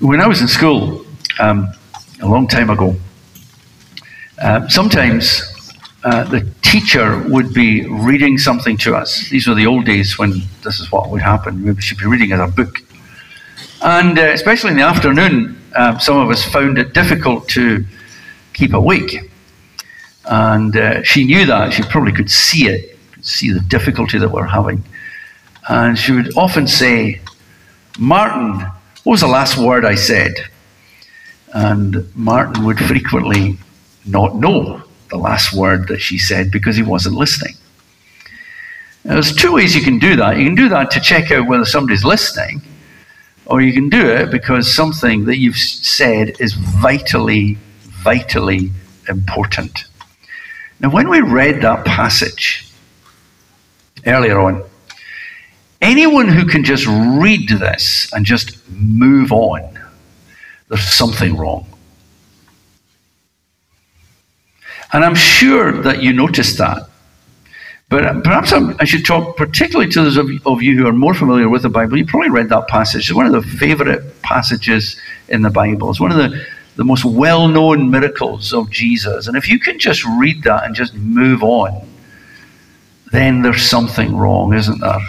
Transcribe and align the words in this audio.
when 0.00 0.20
I 0.20 0.26
was 0.26 0.40
in 0.40 0.48
school 0.48 1.04
um, 1.38 1.72
a 2.20 2.26
long 2.26 2.48
time 2.48 2.70
ago, 2.70 2.96
uh, 4.42 4.68
sometimes 4.68 5.42
uh, 6.02 6.24
the 6.24 6.46
teacher 6.62 7.22
would 7.28 7.54
be 7.54 7.86
reading 7.86 8.36
something 8.36 8.76
to 8.78 8.94
us. 8.94 9.28
These 9.30 9.46
were 9.46 9.54
the 9.54 9.66
old 9.66 9.84
days 9.84 10.18
when 10.18 10.42
this 10.62 10.80
is 10.80 10.90
what 10.90 11.10
would 11.10 11.22
happen. 11.22 11.62
We 11.62 11.80
should 11.80 11.98
be 11.98 12.06
reading 12.06 12.32
as 12.32 12.40
a 12.40 12.48
book. 12.48 12.80
And 13.82 14.18
uh, 14.18 14.22
especially 14.22 14.72
in 14.72 14.76
the 14.76 14.82
afternoon, 14.82 15.60
uh, 15.74 15.98
some 15.98 16.18
of 16.18 16.28
us 16.30 16.44
found 16.44 16.78
it 16.78 16.92
difficult 16.92 17.48
to 17.50 17.84
keep 18.52 18.72
awake. 18.72 19.30
And 20.26 20.76
uh, 20.76 21.02
she 21.02 21.24
knew 21.24 21.46
that. 21.46 21.72
She 21.72 21.82
probably 21.84 22.12
could 22.12 22.30
see 22.30 22.66
it, 22.66 22.98
could 23.12 23.24
see 23.24 23.52
the 23.52 23.60
difficulty 23.60 24.18
that 24.18 24.30
we're 24.30 24.46
having. 24.46 24.82
And 25.68 25.98
she 25.98 26.12
would 26.12 26.36
often 26.36 26.66
say, 26.66 27.20
Martin, 27.98 28.66
what 29.04 29.12
was 29.12 29.20
the 29.20 29.26
last 29.26 29.58
word 29.58 29.84
I 29.84 29.94
said? 29.94 30.32
And 31.52 32.14
Martin 32.16 32.64
would 32.64 32.78
frequently 32.78 33.58
not 34.06 34.36
know 34.36 34.82
the 35.10 35.18
last 35.18 35.54
word 35.54 35.88
that 35.88 36.00
she 36.00 36.18
said 36.18 36.50
because 36.50 36.74
he 36.74 36.82
wasn't 36.82 37.14
listening. 37.14 37.54
Now, 39.04 39.14
there's 39.14 39.36
two 39.36 39.52
ways 39.52 39.76
you 39.76 39.82
can 39.82 39.98
do 39.98 40.16
that. 40.16 40.38
You 40.38 40.44
can 40.44 40.54
do 40.54 40.70
that 40.70 40.90
to 40.92 41.00
check 41.00 41.30
out 41.30 41.46
whether 41.46 41.66
somebody's 41.66 42.04
listening, 42.04 42.62
or 43.44 43.60
you 43.60 43.74
can 43.74 43.90
do 43.90 44.08
it 44.08 44.30
because 44.30 44.74
something 44.74 45.26
that 45.26 45.36
you've 45.36 45.58
said 45.58 46.40
is 46.40 46.54
vitally, 46.54 47.58
vitally 47.82 48.70
important. 49.08 49.84
Now, 50.80 50.88
when 50.88 51.10
we 51.10 51.20
read 51.20 51.60
that 51.60 51.84
passage 51.84 52.72
earlier 54.06 54.40
on, 54.40 54.64
anyone 55.84 56.28
who 56.28 56.46
can 56.46 56.64
just 56.64 56.86
read 56.86 57.48
this 57.48 58.12
and 58.12 58.24
just 58.24 58.58
move 58.70 59.30
on, 59.30 59.78
there's 60.68 60.82
something 60.82 61.36
wrong. 61.36 61.66
And 64.92 65.04
I'm 65.04 65.14
sure 65.14 65.82
that 65.82 66.02
you 66.02 66.12
noticed 66.12 66.58
that. 66.58 66.88
But 67.90 68.04
uh, 68.04 68.20
perhaps 68.22 68.52
I'm, 68.52 68.74
i 68.80 68.84
should 68.84 69.04
talk 69.04 69.36
particularly 69.36 69.90
to 69.92 70.02
those 70.02 70.16
of, 70.16 70.28
of, 70.46 70.62
you 70.62 70.76
who 70.76 70.86
are 70.86 70.92
more 70.92 71.14
familiar 71.14 71.48
with 71.48 71.62
the 71.62 71.68
Bible. 71.68 71.98
You 71.98 72.06
probably 72.06 72.30
read 72.30 72.48
that 72.48 72.66
passage. 72.66 73.10
It's 73.10 73.16
one 73.16 73.26
of 73.26 73.32
the 73.32 73.42
favorite 73.42 74.22
passages 74.22 74.96
in 75.28 75.42
the 75.42 75.50
Bible. 75.50 75.90
It's 75.90 76.00
one 76.00 76.10
of 76.10 76.16
the, 76.16 76.46
the 76.76 76.84
most 76.84 77.04
well 77.04 77.46
known 77.46 77.90
miracles 77.90 78.54
of 78.54 78.70
Jesus. 78.70 79.28
And 79.28 79.36
if 79.36 79.48
you 79.48 79.60
can 79.60 79.78
just 79.78 80.04
read 80.18 80.42
that 80.44 80.64
and 80.64 80.74
just 80.74 80.94
move 80.94 81.42
on, 81.42 81.86
then 83.12 83.42
there's 83.42 83.68
something 83.68 84.16
wrong, 84.16 84.54
isn't 84.54 84.80
there? 84.80 85.08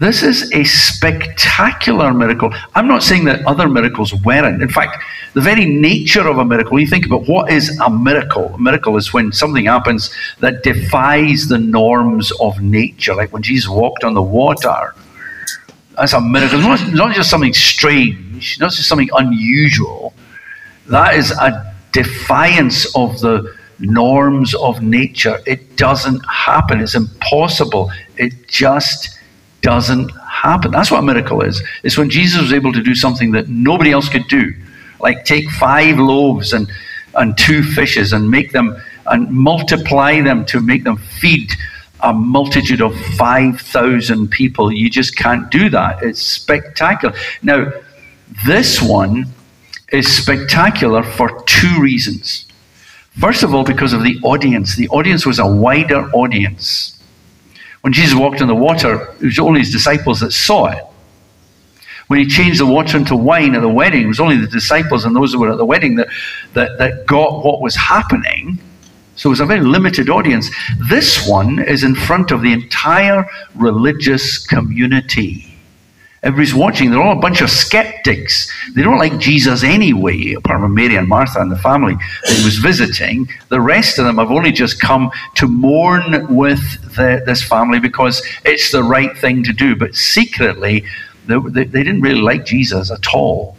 This 0.00 0.22
is 0.22 0.52
a 0.52 0.62
spectacular 0.62 2.14
miracle. 2.14 2.54
I'm 2.76 2.86
not 2.86 3.02
saying 3.02 3.24
that 3.24 3.44
other 3.46 3.68
miracles 3.68 4.14
weren't. 4.14 4.62
In 4.62 4.68
fact, 4.68 5.02
the 5.34 5.40
very 5.40 5.64
nature 5.64 6.28
of 6.28 6.38
a 6.38 6.44
miracle, 6.44 6.78
you 6.78 6.86
think 6.86 7.04
about 7.04 7.26
what 7.26 7.50
is 7.50 7.76
a 7.80 7.90
miracle. 7.90 8.54
A 8.54 8.58
miracle 8.58 8.96
is 8.96 9.12
when 9.12 9.32
something 9.32 9.64
happens 9.64 10.14
that 10.38 10.62
defies 10.62 11.48
the 11.48 11.58
norms 11.58 12.30
of 12.40 12.60
nature, 12.60 13.12
like 13.12 13.32
when 13.32 13.42
Jesus 13.42 13.68
walked 13.68 14.04
on 14.04 14.14
the 14.14 14.22
water. 14.22 14.94
That's 15.96 16.12
a 16.12 16.20
miracle. 16.20 16.60
It's 16.60 16.82
not, 16.82 16.92
not 16.92 17.16
just 17.16 17.28
something 17.28 17.52
strange, 17.52 18.60
not 18.60 18.70
just 18.70 18.88
something 18.88 19.10
unusual. 19.14 20.14
That 20.86 21.16
is 21.16 21.32
a 21.32 21.74
defiance 21.90 22.94
of 22.94 23.18
the 23.18 23.52
norms 23.80 24.54
of 24.54 24.80
nature. 24.80 25.40
It 25.44 25.76
doesn't 25.76 26.20
happen. 26.20 26.80
It's 26.80 26.94
impossible. 26.94 27.90
It 28.16 28.46
just 28.46 29.17
doesn't 29.60 30.10
happen. 30.20 30.70
That's 30.70 30.90
what 30.90 30.98
a 30.98 31.02
miracle 31.02 31.42
is. 31.42 31.62
It's 31.82 31.98
when 31.98 32.10
Jesus 32.10 32.40
was 32.40 32.52
able 32.52 32.72
to 32.72 32.82
do 32.82 32.94
something 32.94 33.32
that 33.32 33.48
nobody 33.48 33.90
else 33.90 34.08
could 34.08 34.26
do, 34.28 34.54
like 35.00 35.24
take 35.24 35.48
five 35.50 35.98
loaves 35.98 36.52
and, 36.52 36.70
and 37.14 37.36
two 37.36 37.62
fishes 37.62 38.12
and 38.12 38.30
make 38.30 38.52
them 38.52 38.80
and 39.06 39.30
multiply 39.30 40.20
them 40.20 40.44
to 40.46 40.60
make 40.60 40.84
them 40.84 40.96
feed 40.96 41.50
a 42.00 42.12
multitude 42.12 42.80
of 42.80 42.96
5,000 43.16 44.28
people. 44.28 44.72
You 44.72 44.88
just 44.88 45.16
can't 45.16 45.50
do 45.50 45.68
that. 45.70 46.02
It's 46.02 46.22
spectacular. 46.22 47.14
Now, 47.42 47.72
this 48.46 48.80
one 48.80 49.26
is 49.90 50.06
spectacular 50.14 51.02
for 51.02 51.42
two 51.44 51.80
reasons. 51.80 52.46
First 53.18 53.42
of 53.42 53.54
all, 53.54 53.64
because 53.64 53.92
of 53.92 54.04
the 54.04 54.16
audience. 54.22 54.76
The 54.76 54.88
audience 54.90 55.26
was 55.26 55.38
a 55.40 55.46
wider 55.46 56.08
audience. 56.12 56.97
When 57.88 57.94
Jesus 57.94 58.14
walked 58.14 58.42
on 58.42 58.48
the 58.48 58.54
water, 58.54 59.14
it 59.18 59.24
was 59.24 59.38
only 59.38 59.60
his 59.60 59.72
disciples 59.72 60.20
that 60.20 60.32
saw 60.32 60.66
it. 60.66 60.84
When 62.08 62.18
he 62.18 62.26
changed 62.26 62.60
the 62.60 62.66
water 62.66 62.98
into 62.98 63.16
wine 63.16 63.54
at 63.54 63.62
the 63.62 63.68
wedding, 63.70 64.02
it 64.02 64.06
was 64.08 64.20
only 64.20 64.36
the 64.36 64.46
disciples 64.46 65.06
and 65.06 65.16
those 65.16 65.32
who 65.32 65.40
were 65.40 65.52
at 65.52 65.56
the 65.56 65.64
wedding 65.64 65.94
that, 65.94 66.08
that, 66.52 66.76
that 66.76 67.06
got 67.06 67.42
what 67.46 67.62
was 67.62 67.74
happening. 67.76 68.58
So 69.16 69.30
it 69.30 69.32
was 69.32 69.40
a 69.40 69.46
very 69.46 69.62
limited 69.62 70.10
audience. 70.10 70.50
This 70.90 71.26
one 71.26 71.60
is 71.60 71.82
in 71.82 71.94
front 71.94 72.30
of 72.30 72.42
the 72.42 72.52
entire 72.52 73.26
religious 73.54 74.36
community. 74.36 75.47
Everybody's 76.22 76.54
watching. 76.54 76.90
They're 76.90 77.00
all 77.02 77.16
a 77.16 77.20
bunch 77.20 77.42
of 77.42 77.50
skeptics. 77.50 78.52
They 78.74 78.82
don't 78.82 78.98
like 78.98 79.18
Jesus 79.18 79.62
anyway, 79.62 80.32
apart 80.32 80.60
from 80.60 80.74
Mary 80.74 80.96
and 80.96 81.06
Martha 81.06 81.40
and 81.40 81.50
the 81.50 81.58
family 81.58 81.94
that 81.94 82.36
he 82.36 82.44
was 82.44 82.58
visiting. 82.58 83.28
The 83.50 83.60
rest 83.60 83.98
of 83.98 84.04
them 84.04 84.18
have 84.18 84.32
only 84.32 84.50
just 84.50 84.80
come 84.80 85.12
to 85.36 85.46
mourn 85.46 86.34
with 86.34 86.60
the, 86.96 87.22
this 87.24 87.42
family 87.42 87.78
because 87.78 88.20
it's 88.44 88.72
the 88.72 88.82
right 88.82 89.16
thing 89.16 89.44
to 89.44 89.52
do. 89.52 89.76
But 89.76 89.94
secretly, 89.94 90.84
they, 91.26 91.38
they, 91.50 91.64
they 91.64 91.82
didn't 91.84 92.00
really 92.00 92.20
like 92.20 92.44
Jesus 92.44 92.90
at 92.90 93.14
all. 93.14 93.56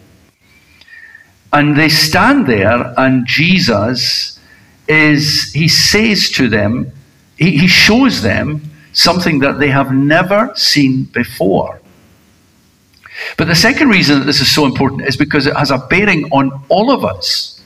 And 1.53 1.77
they 1.77 1.89
stand 1.89 2.45
there, 2.45 2.93
and 2.97 3.25
Jesus 3.25 4.39
is, 4.87 5.51
he 5.53 5.67
says 5.67 6.29
to 6.31 6.49
them, 6.49 6.91
he, 7.37 7.57
he 7.57 7.67
shows 7.67 8.21
them 8.21 8.61
something 8.91 9.39
that 9.39 9.59
they 9.59 9.69
have 9.69 9.93
never 9.93 10.51
seen 10.55 11.05
before. 11.05 11.78
But 13.37 13.47
the 13.47 13.55
second 13.55 13.89
reason 13.89 14.19
that 14.19 14.25
this 14.25 14.41
is 14.41 14.53
so 14.53 14.65
important 14.65 15.07
is 15.07 15.17
because 15.17 15.47
it 15.47 15.55
has 15.55 15.71
a 15.71 15.77
bearing 15.77 16.25
on 16.31 16.51
all 16.69 16.91
of 16.91 17.03
us. 17.03 17.61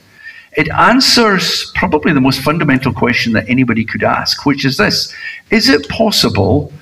It 0.56 0.68
answers 0.70 1.72
probably 1.74 2.12
the 2.12 2.20
most 2.20 2.40
fundamental 2.40 2.92
question 2.92 3.32
that 3.32 3.48
anybody 3.48 3.84
could 3.84 4.04
ask, 4.04 4.46
which 4.46 4.64
is 4.64 4.76
this 4.76 5.12
Is 5.50 5.68
it 5.68 5.88
possible 5.88 6.72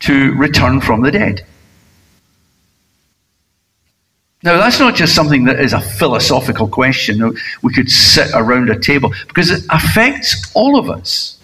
to 0.00 0.32
return 0.34 0.80
from 0.80 1.02
the 1.02 1.10
dead? 1.10 1.44
Now, 4.44 4.56
that's 4.56 4.80
not 4.80 4.96
just 4.96 5.14
something 5.14 5.44
that 5.44 5.60
is 5.60 5.72
a 5.72 5.80
philosophical 5.80 6.66
question. 6.66 7.36
We 7.62 7.72
could 7.72 7.88
sit 7.88 8.28
around 8.34 8.70
a 8.70 8.78
table 8.78 9.12
because 9.28 9.50
it 9.50 9.62
affects 9.70 10.50
all 10.54 10.78
of 10.78 10.90
us. 10.90 11.38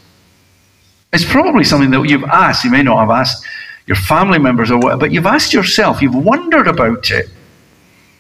It's 1.13 1.25
probably 1.25 1.63
something 1.63 1.91
that 1.91 2.03
you've 2.09 2.25
asked, 2.25 2.65
you 2.65 2.71
may 2.71 2.83
not 2.83 2.99
have 2.99 3.11
asked 3.11 3.45
your 3.89 3.97
family 3.97 4.39
members 4.39 4.71
or 4.71 4.79
whatever, 4.79 5.01
but 5.01 5.13
you've 5.13 5.27
asked 5.27 5.55
yourself, 5.55 6.03
you've 6.03 6.15
wondered 6.15 6.69
about 6.69 7.11
it. 7.11 7.29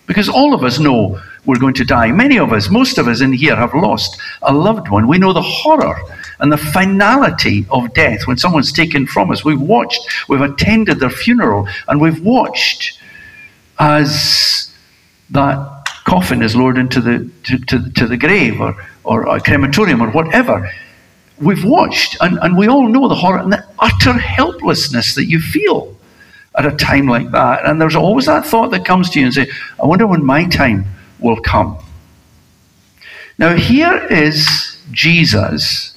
Because 0.06 0.28
all 0.30 0.54
of 0.54 0.64
us 0.64 0.78
know 0.78 1.20
we're 1.44 1.58
going 1.58 1.74
to 1.74 1.84
die. 1.84 2.10
Many 2.10 2.38
of 2.38 2.54
us, 2.54 2.70
most 2.70 2.96
of 2.96 3.06
us 3.06 3.20
in 3.20 3.34
here, 3.34 3.54
have 3.54 3.74
lost 3.74 4.18
a 4.40 4.52
loved 4.52 4.88
one. 4.88 5.06
We 5.06 5.18
know 5.18 5.34
the 5.34 5.42
horror 5.42 5.94
and 6.40 6.50
the 6.50 6.56
finality 6.56 7.66
of 7.70 7.92
death 7.92 8.26
when 8.26 8.38
someone's 8.38 8.72
taken 8.72 9.06
from 9.06 9.30
us. 9.30 9.44
We've 9.44 9.60
watched, 9.60 10.00
we've 10.28 10.40
attended 10.40 11.00
their 11.00 11.10
funeral, 11.10 11.68
and 11.86 12.00
we've 12.00 12.22
watched 12.22 12.98
as 13.78 14.74
that 15.28 15.84
coffin 16.04 16.42
is 16.42 16.56
lowered 16.56 16.78
into 16.78 17.02
the 17.02 17.30
to, 17.44 17.58
to, 17.66 17.90
to 17.92 18.06
the 18.06 18.16
grave 18.16 18.58
or, 18.62 18.74
or 19.04 19.28
a 19.28 19.38
crematorium 19.38 20.02
or 20.02 20.10
whatever 20.10 20.72
we've 21.40 21.64
watched, 21.64 22.16
and, 22.20 22.38
and 22.42 22.56
we 22.56 22.68
all 22.68 22.88
know 22.88 23.08
the 23.08 23.14
horror 23.14 23.38
and 23.38 23.52
the 23.52 23.64
utter 23.78 24.12
helplessness 24.14 25.14
that 25.14 25.26
you 25.26 25.40
feel 25.40 25.96
at 26.56 26.66
a 26.66 26.76
time 26.76 27.06
like 27.06 27.30
that. 27.30 27.64
And 27.64 27.80
there's 27.80 27.96
always 27.96 28.26
that 28.26 28.46
thought 28.46 28.70
that 28.70 28.84
comes 28.84 29.10
to 29.10 29.20
you 29.20 29.26
and 29.26 29.34
say, 29.34 29.48
I 29.82 29.86
wonder 29.86 30.06
when 30.06 30.24
my 30.24 30.44
time 30.46 30.86
will 31.18 31.40
come. 31.40 31.78
Now, 33.38 33.54
here 33.54 34.04
is 34.10 34.78
Jesus, 34.90 35.96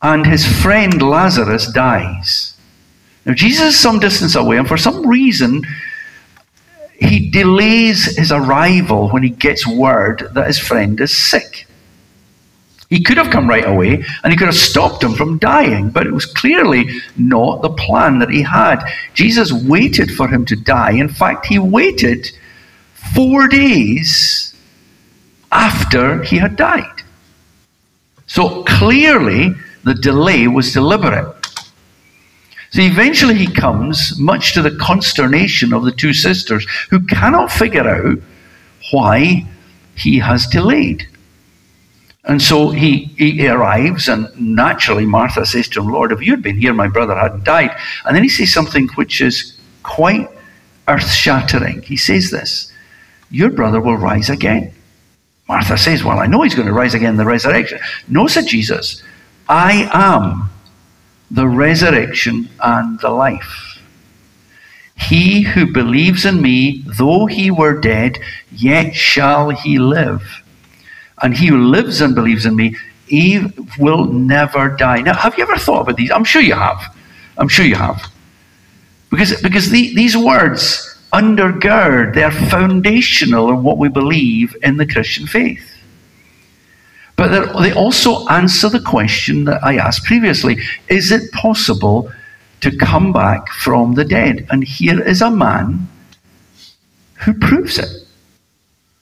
and 0.00 0.26
his 0.26 0.46
friend 0.62 1.02
Lazarus 1.02 1.70
dies. 1.70 2.56
Now, 3.26 3.34
Jesus 3.34 3.74
is 3.74 3.80
some 3.80 3.98
distance 4.00 4.34
away, 4.34 4.56
and 4.56 4.66
for 4.66 4.78
some 4.78 5.06
reason, 5.06 5.62
he 6.98 7.28
delays 7.28 8.16
his 8.16 8.32
arrival 8.32 9.10
when 9.10 9.22
he 9.22 9.30
gets 9.30 9.66
word 9.66 10.28
that 10.32 10.46
his 10.46 10.58
friend 10.58 11.00
is 11.00 11.14
sick. 11.14 11.66
He 12.94 13.02
could 13.02 13.16
have 13.16 13.32
come 13.32 13.48
right 13.48 13.66
away 13.66 14.04
and 14.22 14.32
he 14.32 14.36
could 14.36 14.46
have 14.46 14.54
stopped 14.54 15.02
him 15.02 15.14
from 15.14 15.38
dying, 15.38 15.90
but 15.90 16.06
it 16.06 16.12
was 16.12 16.26
clearly 16.26 17.00
not 17.16 17.60
the 17.60 17.70
plan 17.70 18.20
that 18.20 18.30
he 18.30 18.40
had. 18.40 18.88
Jesus 19.14 19.52
waited 19.52 20.12
for 20.12 20.28
him 20.28 20.44
to 20.44 20.54
die. 20.54 20.92
In 20.92 21.08
fact, 21.08 21.46
he 21.46 21.58
waited 21.58 22.30
four 23.12 23.48
days 23.48 24.54
after 25.50 26.22
he 26.22 26.36
had 26.36 26.54
died. 26.54 27.02
So 28.28 28.62
clearly, 28.62 29.54
the 29.82 29.94
delay 29.94 30.46
was 30.46 30.72
deliberate. 30.72 31.34
So 32.70 32.80
eventually 32.80 33.34
he 33.34 33.52
comes, 33.52 34.16
much 34.20 34.54
to 34.54 34.62
the 34.62 34.76
consternation 34.76 35.72
of 35.72 35.84
the 35.84 35.90
two 35.90 36.12
sisters, 36.12 36.64
who 36.90 37.04
cannot 37.06 37.50
figure 37.50 37.88
out 37.88 38.18
why 38.92 39.48
he 39.96 40.20
has 40.20 40.46
delayed. 40.46 41.08
And 42.26 42.40
so 42.40 42.70
he, 42.70 43.04
he 43.18 43.46
arrives, 43.48 44.08
and 44.08 44.28
naturally 44.38 45.04
Martha 45.04 45.44
says 45.44 45.68
to 45.68 45.80
him, 45.80 45.92
Lord, 45.92 46.10
if 46.10 46.22
you 46.22 46.30
had 46.32 46.42
been 46.42 46.56
here, 46.56 46.72
my 46.72 46.88
brother 46.88 47.14
hadn't 47.14 47.44
died. 47.44 47.76
And 48.06 48.16
then 48.16 48.22
he 48.22 48.30
says 48.30 48.52
something 48.52 48.88
which 48.94 49.20
is 49.20 49.58
quite 49.82 50.30
earth 50.88 51.10
shattering. 51.10 51.82
He 51.82 51.96
says 51.96 52.30
this 52.30 52.72
Your 53.30 53.50
brother 53.50 53.80
will 53.80 53.96
rise 53.96 54.30
again. 54.30 54.72
Martha 55.48 55.76
says, 55.76 56.02
Well, 56.02 56.18
I 56.18 56.26
know 56.26 56.42
he's 56.42 56.54
going 56.54 56.68
to 56.68 56.72
rise 56.72 56.94
again 56.94 57.10
in 57.10 57.16
the 57.18 57.26
resurrection. 57.26 57.78
No, 58.08 58.26
said 58.26 58.46
Jesus, 58.46 59.02
I 59.46 59.88
am 59.92 60.48
the 61.30 61.46
resurrection 61.46 62.48
and 62.62 62.98
the 63.00 63.10
life. 63.10 63.78
He 64.96 65.42
who 65.42 65.72
believes 65.72 66.24
in 66.24 66.40
me, 66.40 66.84
though 66.86 67.26
he 67.26 67.50
were 67.50 67.78
dead, 67.78 68.18
yet 68.50 68.94
shall 68.94 69.50
he 69.50 69.78
live. 69.78 70.43
And 71.24 71.34
he 71.34 71.46
who 71.46 71.56
lives 71.56 72.02
and 72.02 72.14
believes 72.14 72.44
in 72.44 72.54
me, 72.54 72.76
he 73.06 73.40
will 73.78 74.04
never 74.04 74.68
die. 74.68 75.00
Now, 75.00 75.14
have 75.14 75.38
you 75.38 75.44
ever 75.44 75.56
thought 75.56 75.80
about 75.80 75.96
these? 75.96 76.10
I'm 76.10 76.22
sure 76.22 76.42
you 76.42 76.52
have. 76.52 76.94
I'm 77.38 77.48
sure 77.48 77.64
you 77.64 77.76
have. 77.76 78.12
Because, 79.10 79.40
because 79.40 79.70
the, 79.70 79.94
these 79.94 80.18
words 80.18 80.94
undergird, 81.14 82.14
they're 82.14 82.30
foundational 82.30 83.48
in 83.48 83.62
what 83.62 83.78
we 83.78 83.88
believe 83.88 84.54
in 84.62 84.76
the 84.76 84.86
Christian 84.86 85.26
faith. 85.26 85.66
But 87.16 87.58
they 87.62 87.72
also 87.72 88.28
answer 88.28 88.68
the 88.68 88.80
question 88.80 89.44
that 89.44 89.64
I 89.64 89.76
asked 89.76 90.04
previously 90.04 90.58
Is 90.88 91.10
it 91.10 91.32
possible 91.32 92.12
to 92.60 92.76
come 92.76 93.14
back 93.14 93.48
from 93.48 93.94
the 93.94 94.04
dead? 94.04 94.46
And 94.50 94.62
here 94.62 95.00
is 95.00 95.22
a 95.22 95.30
man 95.30 95.88
who 97.14 97.32
proves 97.32 97.78
it. 97.78 98.03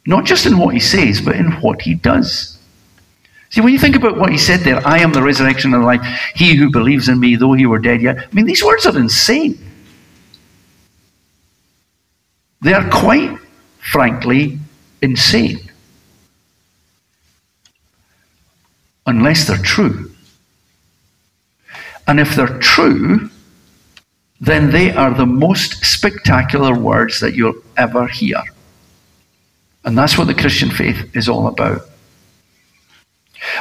Not 0.06 0.25
just 0.25 0.46
in 0.46 0.58
what 0.58 0.75
he 0.75 0.81
says, 0.81 1.20
but 1.20 1.37
in 1.37 1.52
what 1.60 1.82
he 1.82 1.94
does. 1.94 2.58
See, 3.50 3.60
when 3.60 3.72
you 3.72 3.78
think 3.78 3.96
about 3.96 4.16
what 4.16 4.31
he 4.31 4.38
said 4.38 4.60
there, 4.60 4.84
I 4.87 4.99
am 4.99 5.12
the 5.12 5.22
resurrection 5.22 5.75
and 5.75 5.82
the 5.82 5.87
life. 5.87 6.00
He 6.34 6.56
who 6.56 6.70
believes 6.70 7.08
in 7.08 7.20
me, 7.20 7.37
though 7.37 7.52
he 7.52 7.66
were 7.66 7.78
dead 7.78 8.00
yet. 8.00 8.19
I 8.19 8.34
mean, 8.34 8.46
these 8.46 8.64
words 8.64 8.87
are 8.87 8.99
insane. 8.99 9.58
They 12.62 12.72
are 12.72 12.88
quite 12.88 13.38
frankly 13.78 14.58
insane. 15.02 15.60
Unless 19.06 19.49
they're 19.49 19.58
true. 19.58 20.10
And 22.06 22.19
if 22.19 22.34
they're 22.34 22.58
true, 22.58 23.28
then 24.40 24.70
they 24.70 24.93
are 24.93 25.12
the 25.12 25.26
most 25.26 25.84
spectacular 25.84 26.75
words 26.75 27.20
that 27.20 27.34
you'll 27.34 27.60
ever 27.76 28.06
hear. 28.06 28.43
And 29.84 29.99
that's 29.99 30.17
what 30.17 30.26
the 30.26 30.34
Christian 30.34 30.70
faith 30.70 31.17
is 31.17 31.29
all 31.29 31.49
about. 31.49 31.82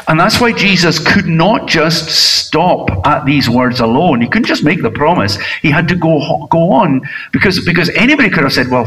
And 0.08 0.20
that's 0.20 0.40
why 0.40 0.52
Jesus 0.52 1.00
could 1.00 1.26
not 1.26 1.68
just 1.68 2.10
stop 2.10 2.90
at 3.06 3.26
these 3.26 3.50
words 3.50 3.80
alone. 3.80 4.22
He 4.22 4.28
couldn't 4.28 4.46
just 4.46 4.64
make 4.64 4.82
the 4.82 4.92
promise. 4.92 5.38
He 5.62 5.72
had 5.72 5.88
to 5.88 5.96
go, 5.96 6.48
go 6.52 6.72
on 6.72 7.02
because, 7.32 7.64
because 7.66 7.90
anybody 7.90 8.30
could 8.30 8.44
have 8.44 8.54
said, 8.54 8.68
well, 8.68 8.86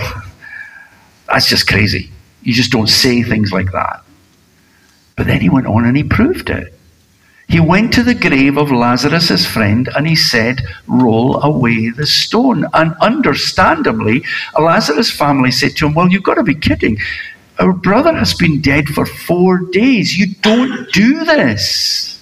that's 1.27 1.49
just 1.49 1.67
crazy. 1.67 2.11
You 2.43 2.53
just 2.53 2.71
don't 2.71 2.89
say 2.89 3.23
things 3.23 3.51
like 3.53 3.73
that. 3.73 4.05
But 5.17 5.27
then 5.27 5.41
he 5.41 5.49
went 5.49 5.67
on 5.67 5.85
and 5.85 5.97
he 5.97 6.05
proved 6.05 6.51
it. 6.51 6.73
He 7.55 7.61
went 7.61 7.93
to 7.93 8.03
the 8.03 8.17
grave 8.17 8.56
of 8.56 8.73
Lazarus, 8.73 9.47
friend, 9.47 9.89
and 9.95 10.09
he 10.09 10.17
said, 10.17 10.62
Roll 10.89 11.41
away 11.41 11.91
the 11.91 12.05
stone. 12.05 12.67
And 12.75 12.97
understandably, 13.01 14.25
Lazarus' 14.59 15.12
family 15.12 15.53
said 15.53 15.77
to 15.77 15.87
him, 15.87 15.95
Well, 15.95 16.09
you've 16.09 16.25
got 16.25 16.35
to 16.35 16.43
be 16.43 16.56
kidding. 16.56 16.99
Our 17.61 17.73
brother 17.73 18.12
has 18.12 18.35
been 18.35 18.61
dead 18.61 18.89
for 18.89 19.06
four 19.06 19.59
days. 19.71 20.19
You 20.19 20.35
don't 20.43 20.93
do 20.93 21.25
this. 21.25 22.21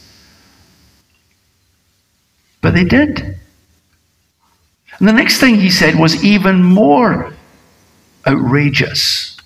But 2.61 2.75
they 2.75 2.84
did. 2.84 3.20
And 4.99 5.08
the 5.08 5.14
next 5.14 5.40
thing 5.40 5.55
he 5.55 5.70
said 5.70 5.94
was 5.94 6.23
even 6.23 6.62
more 6.62 7.32
outrageous. 8.26 9.38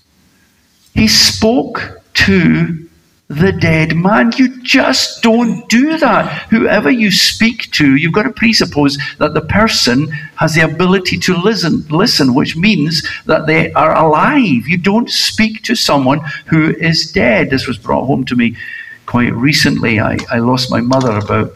He 0.93 1.07
spoke 1.07 2.01
to 2.15 2.86
the 3.29 3.51
dead 3.51 3.95
man. 3.95 4.31
You 4.37 4.61
just 4.61 5.21
don't 5.21 5.67
do 5.67 5.97
that. 5.97 6.47
Whoever 6.49 6.89
you 6.89 7.11
speak 7.11 7.71
to, 7.71 7.95
you've 7.95 8.13
got 8.13 8.23
to 8.23 8.31
presuppose 8.31 8.97
that 9.17 9.33
the 9.33 9.41
person 9.41 10.07
has 10.37 10.55
the 10.55 10.61
ability 10.61 11.17
to 11.19 11.35
listen, 11.35 11.85
listen, 11.89 12.33
which 12.33 12.55
means 12.55 13.07
that 13.25 13.45
they 13.45 13.73
are 13.73 13.95
alive. 13.95 14.67
You 14.67 14.77
don't 14.77 15.09
speak 15.09 15.63
to 15.63 15.75
someone 15.75 16.21
who 16.45 16.73
is 16.77 17.11
dead. 17.11 17.49
This 17.49 17.67
was 17.67 17.77
brought 17.77 18.05
home 18.05 18.23
to 18.25 18.35
me 18.35 18.55
quite 19.05 19.33
recently. 19.33 19.99
I, 19.99 20.17
I 20.31 20.39
lost 20.39 20.71
my 20.71 20.81
mother 20.81 21.17
about 21.17 21.53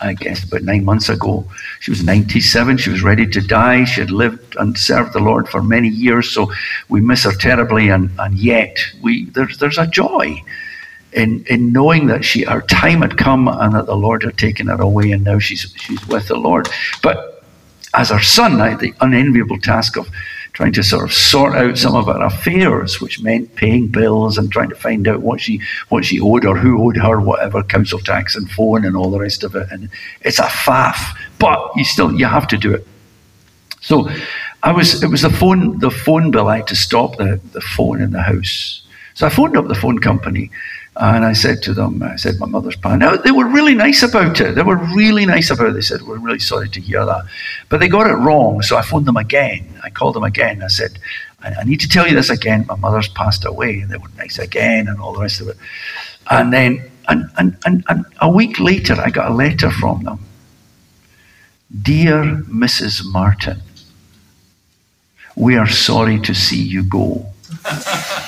I 0.00 0.12
guess 0.12 0.44
about 0.44 0.62
nine 0.62 0.84
months 0.84 1.08
ago. 1.08 1.44
She 1.80 1.90
was 1.90 2.04
97. 2.04 2.76
She 2.76 2.90
was 2.90 3.02
ready 3.02 3.26
to 3.26 3.40
die. 3.40 3.82
She 3.82 4.00
had 4.00 4.12
lived 4.12 4.54
and 4.54 4.78
served 4.78 5.12
the 5.12 5.18
Lord 5.18 5.48
for 5.48 5.60
many 5.60 5.88
years, 5.88 6.30
so 6.30 6.52
we 6.88 7.00
miss 7.00 7.24
her 7.24 7.32
terribly. 7.32 7.88
And, 7.88 8.08
and 8.16 8.38
yet, 8.38 8.78
we 9.02 9.24
there's, 9.30 9.58
there's 9.58 9.76
a 9.76 9.88
joy 9.88 10.40
in, 11.12 11.44
in 11.46 11.72
knowing 11.72 12.06
that 12.06 12.24
she 12.24 12.44
her 12.44 12.62
time 12.62 13.02
had 13.02 13.16
come 13.16 13.48
and 13.48 13.74
that 13.74 13.86
the 13.86 13.96
Lord 13.96 14.22
had 14.22 14.36
taken 14.36 14.66
her 14.66 14.80
away 14.80 15.12
and 15.12 15.24
now 15.24 15.38
she's 15.38 15.72
she's 15.76 16.06
with 16.06 16.28
the 16.28 16.36
Lord. 16.36 16.68
But 17.02 17.42
as 17.94 18.10
her 18.10 18.20
son, 18.20 18.60
I 18.60 18.70
had 18.70 18.80
the 18.80 18.94
unenviable 19.00 19.58
task 19.58 19.96
of 19.96 20.08
trying 20.52 20.72
to 20.72 20.82
sort 20.82 21.04
of 21.04 21.12
sort 21.12 21.54
out 21.54 21.78
some 21.78 21.94
of 21.94 22.06
her 22.06 22.20
affairs, 22.20 23.00
which 23.00 23.22
meant 23.22 23.54
paying 23.54 23.86
bills 23.86 24.36
and 24.36 24.50
trying 24.50 24.68
to 24.68 24.74
find 24.74 25.06
out 25.06 25.20
what 25.20 25.40
she 25.40 25.60
what 25.88 26.04
she 26.04 26.20
owed 26.20 26.44
or 26.44 26.58
who 26.58 26.84
owed 26.84 26.96
her 26.96 27.20
whatever 27.20 27.62
council 27.62 27.98
tax 27.98 28.34
and 28.36 28.50
phone 28.50 28.84
and 28.84 28.96
all 28.96 29.10
the 29.10 29.20
rest 29.20 29.44
of 29.44 29.54
it. 29.54 29.68
And 29.70 29.88
it's 30.22 30.38
a 30.38 30.44
faff, 30.44 31.16
but 31.38 31.70
you 31.76 31.84
still 31.84 32.12
you 32.12 32.26
have 32.26 32.48
to 32.48 32.58
do 32.58 32.74
it. 32.74 32.86
So 33.80 34.10
I 34.62 34.72
was 34.72 35.02
it 35.02 35.08
was 35.08 35.22
the 35.22 35.30
phone 35.30 35.78
the 35.78 35.90
phone 35.90 36.30
bill. 36.30 36.48
I 36.48 36.56
had 36.56 36.66
to 36.68 36.76
stop 36.76 37.16
the, 37.16 37.40
the 37.52 37.60
phone 37.60 38.02
in 38.02 38.10
the 38.10 38.22
house. 38.22 38.82
So 39.14 39.26
I 39.26 39.30
phoned 39.30 39.56
up 39.56 39.68
the 39.68 39.74
phone 39.74 39.98
company 40.00 40.50
and 41.00 41.24
I 41.24 41.32
said 41.32 41.62
to 41.62 41.74
them, 41.74 42.02
I 42.02 42.16
said, 42.16 42.40
my 42.40 42.46
mother's 42.46 42.74
passed. 42.74 42.98
Now, 42.98 43.16
they 43.16 43.30
were 43.30 43.46
really 43.46 43.74
nice 43.74 44.02
about 44.02 44.40
it. 44.40 44.56
They 44.56 44.62
were 44.62 44.76
really 44.76 45.26
nice 45.26 45.48
about 45.48 45.68
it. 45.68 45.74
They 45.74 45.80
said, 45.80 46.02
we're 46.02 46.18
really 46.18 46.40
sorry 46.40 46.68
to 46.70 46.80
hear 46.80 47.06
that. 47.06 47.24
But 47.68 47.78
they 47.78 47.86
got 47.86 48.08
it 48.08 48.14
wrong. 48.14 48.62
So 48.62 48.76
I 48.76 48.82
phoned 48.82 49.06
them 49.06 49.16
again. 49.16 49.80
I 49.84 49.90
called 49.90 50.16
them 50.16 50.24
again. 50.24 50.60
I 50.60 50.66
said, 50.66 50.98
I, 51.40 51.62
need 51.62 51.78
to 51.80 51.88
tell 51.88 52.08
you 52.08 52.16
this 52.16 52.30
again. 52.30 52.66
My 52.66 52.74
mother's 52.74 53.06
passed 53.06 53.44
away. 53.44 53.78
And 53.78 53.90
they 53.90 53.96
were 53.96 54.08
nice 54.16 54.40
again 54.40 54.88
and 54.88 55.00
all 55.00 55.12
the 55.12 55.20
rest 55.20 55.40
of 55.40 55.46
it. 55.46 55.56
And 56.32 56.52
then, 56.52 56.90
and, 57.06 57.30
and, 57.38 57.56
and, 57.64 57.84
and 57.88 58.04
a 58.20 58.28
week 58.28 58.58
later, 58.58 58.94
I 58.94 59.10
got 59.10 59.30
a 59.30 59.34
letter 59.34 59.70
from 59.70 60.02
them. 60.02 60.18
Dear 61.80 62.24
Mrs. 62.48 63.02
Martin, 63.04 63.62
we 65.36 65.56
are 65.56 65.68
sorry 65.68 66.18
to 66.22 66.34
see 66.34 66.60
you 66.60 66.82
go. 66.82 67.24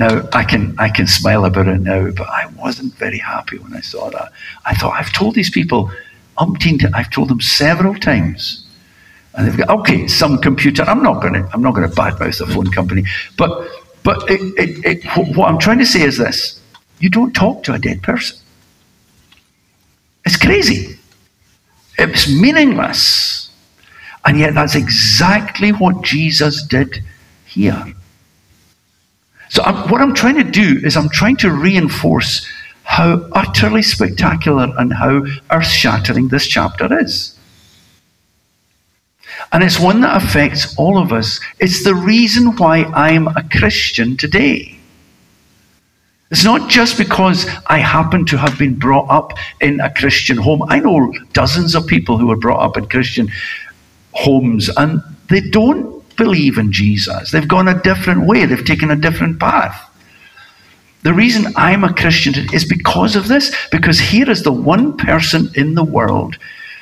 Now 0.00 0.26
I 0.32 0.44
can 0.44 0.74
I 0.78 0.88
can 0.88 1.06
smile 1.06 1.44
about 1.44 1.68
it 1.68 1.80
now, 1.80 2.10
but 2.10 2.26
I 2.26 2.46
wasn't 2.56 2.94
very 2.94 3.18
happy 3.18 3.58
when 3.58 3.74
I 3.74 3.82
saw 3.82 4.08
that. 4.08 4.32
I 4.64 4.74
thought 4.74 4.94
I've 4.98 5.12
told 5.12 5.34
these 5.34 5.50
people 5.50 5.90
umpteen. 6.38 6.90
I've 6.94 7.10
told 7.10 7.28
them 7.28 7.42
several 7.42 7.94
times, 7.94 8.64
and 9.34 9.46
they've 9.46 9.58
got 9.58 9.68
okay. 9.80 10.08
Some 10.08 10.38
computer. 10.38 10.84
I'm 10.84 11.02
not 11.02 11.20
going 11.20 11.34
to 11.34 11.46
I'm 11.52 11.60
not 11.60 11.74
going 11.74 11.86
to 11.86 11.94
badmouth 11.94 12.38
the 12.38 12.46
phone 12.46 12.70
company, 12.72 13.04
but 13.36 13.68
but 14.02 14.18
it, 14.30 14.40
it, 14.56 14.70
it, 14.86 15.36
what 15.36 15.50
I'm 15.50 15.58
trying 15.58 15.80
to 15.80 15.86
say 15.86 16.00
is 16.00 16.16
this: 16.16 16.58
you 16.98 17.10
don't 17.10 17.34
talk 17.34 17.62
to 17.64 17.74
a 17.74 17.78
dead 17.78 18.02
person. 18.02 18.38
It's 20.24 20.38
crazy. 20.38 20.98
It's 21.98 22.26
meaningless, 22.26 23.50
and 24.24 24.38
yet 24.38 24.54
that's 24.54 24.76
exactly 24.76 25.72
what 25.72 26.00
Jesus 26.00 26.62
did 26.62 27.04
here. 27.44 27.94
So 29.50 29.62
I'm, 29.64 29.90
what 29.90 30.00
I'm 30.00 30.14
trying 30.14 30.36
to 30.36 30.44
do 30.44 30.80
is 30.82 30.96
I'm 30.96 31.08
trying 31.08 31.36
to 31.38 31.50
reinforce 31.50 32.46
how 32.84 33.28
utterly 33.32 33.82
spectacular 33.82 34.72
and 34.78 34.92
how 34.92 35.24
earth 35.50 35.66
shattering 35.66 36.28
this 36.28 36.46
chapter 36.46 37.00
is. 37.00 37.36
And 39.52 39.64
it's 39.64 39.80
one 39.80 40.00
that 40.02 40.22
affects 40.22 40.76
all 40.76 40.98
of 40.98 41.12
us. 41.12 41.40
It's 41.58 41.82
the 41.82 41.94
reason 41.94 42.56
why 42.56 42.84
I'm 42.84 43.26
a 43.26 43.42
Christian 43.50 44.16
today. 44.16 44.78
It's 46.30 46.44
not 46.44 46.70
just 46.70 46.96
because 46.96 47.46
I 47.66 47.78
happen 47.78 48.24
to 48.26 48.38
have 48.38 48.56
been 48.56 48.78
brought 48.78 49.10
up 49.10 49.32
in 49.60 49.80
a 49.80 49.92
Christian 49.92 50.36
home. 50.36 50.62
I 50.68 50.78
know 50.78 51.12
dozens 51.32 51.74
of 51.74 51.88
people 51.88 52.18
who 52.18 52.28
were 52.28 52.36
brought 52.36 52.60
up 52.60 52.76
in 52.76 52.86
Christian 52.86 53.28
homes 54.12 54.70
and 54.76 55.02
they 55.28 55.40
don't 55.40 55.99
believe 56.24 56.58
in 56.58 56.70
Jesus. 56.70 57.30
They've 57.30 57.54
gone 57.56 57.68
a 57.68 57.82
different 57.82 58.26
way, 58.26 58.44
they've 58.44 58.72
taken 58.72 58.90
a 58.90 59.02
different 59.06 59.40
path. 59.40 59.76
The 61.02 61.14
reason 61.14 61.52
I'm 61.56 61.82
a 61.82 61.94
Christian 61.94 62.34
is 62.52 62.64
because 62.66 63.16
of 63.16 63.26
this, 63.26 63.46
because 63.70 63.98
here 63.98 64.28
is 64.28 64.42
the 64.42 64.52
one 64.74 64.98
person 64.98 65.48
in 65.54 65.74
the 65.74 65.88
world 65.96 66.36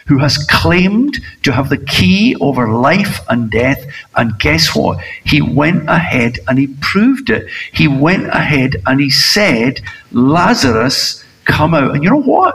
who 0.09 0.19
has 0.19 0.39
claimed 0.39 1.15
to 1.45 1.53
have 1.53 1.69
the 1.69 1.85
key 1.97 2.35
over 2.41 2.67
life 2.69 3.21
and 3.29 3.51
death. 3.51 3.85
And 4.17 4.39
guess 4.41 4.75
what? 4.75 4.99
He 5.25 5.41
went 5.41 5.89
ahead 5.89 6.39
and 6.49 6.59
he 6.59 6.69
proved 6.81 7.31
it. 7.31 7.47
He 7.73 7.87
went 7.87 8.27
ahead 8.29 8.77
and 8.87 9.01
he 9.01 9.11
said, 9.11 9.81
Lazarus, 10.11 11.23
come 11.45 11.75
out. 11.75 11.95
And 11.95 12.03
you 12.03 12.11
know 12.11 12.23
what? 12.23 12.55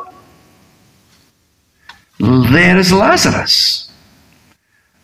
There 2.19 2.77
is 2.77 2.91
Lazarus. 2.91 3.92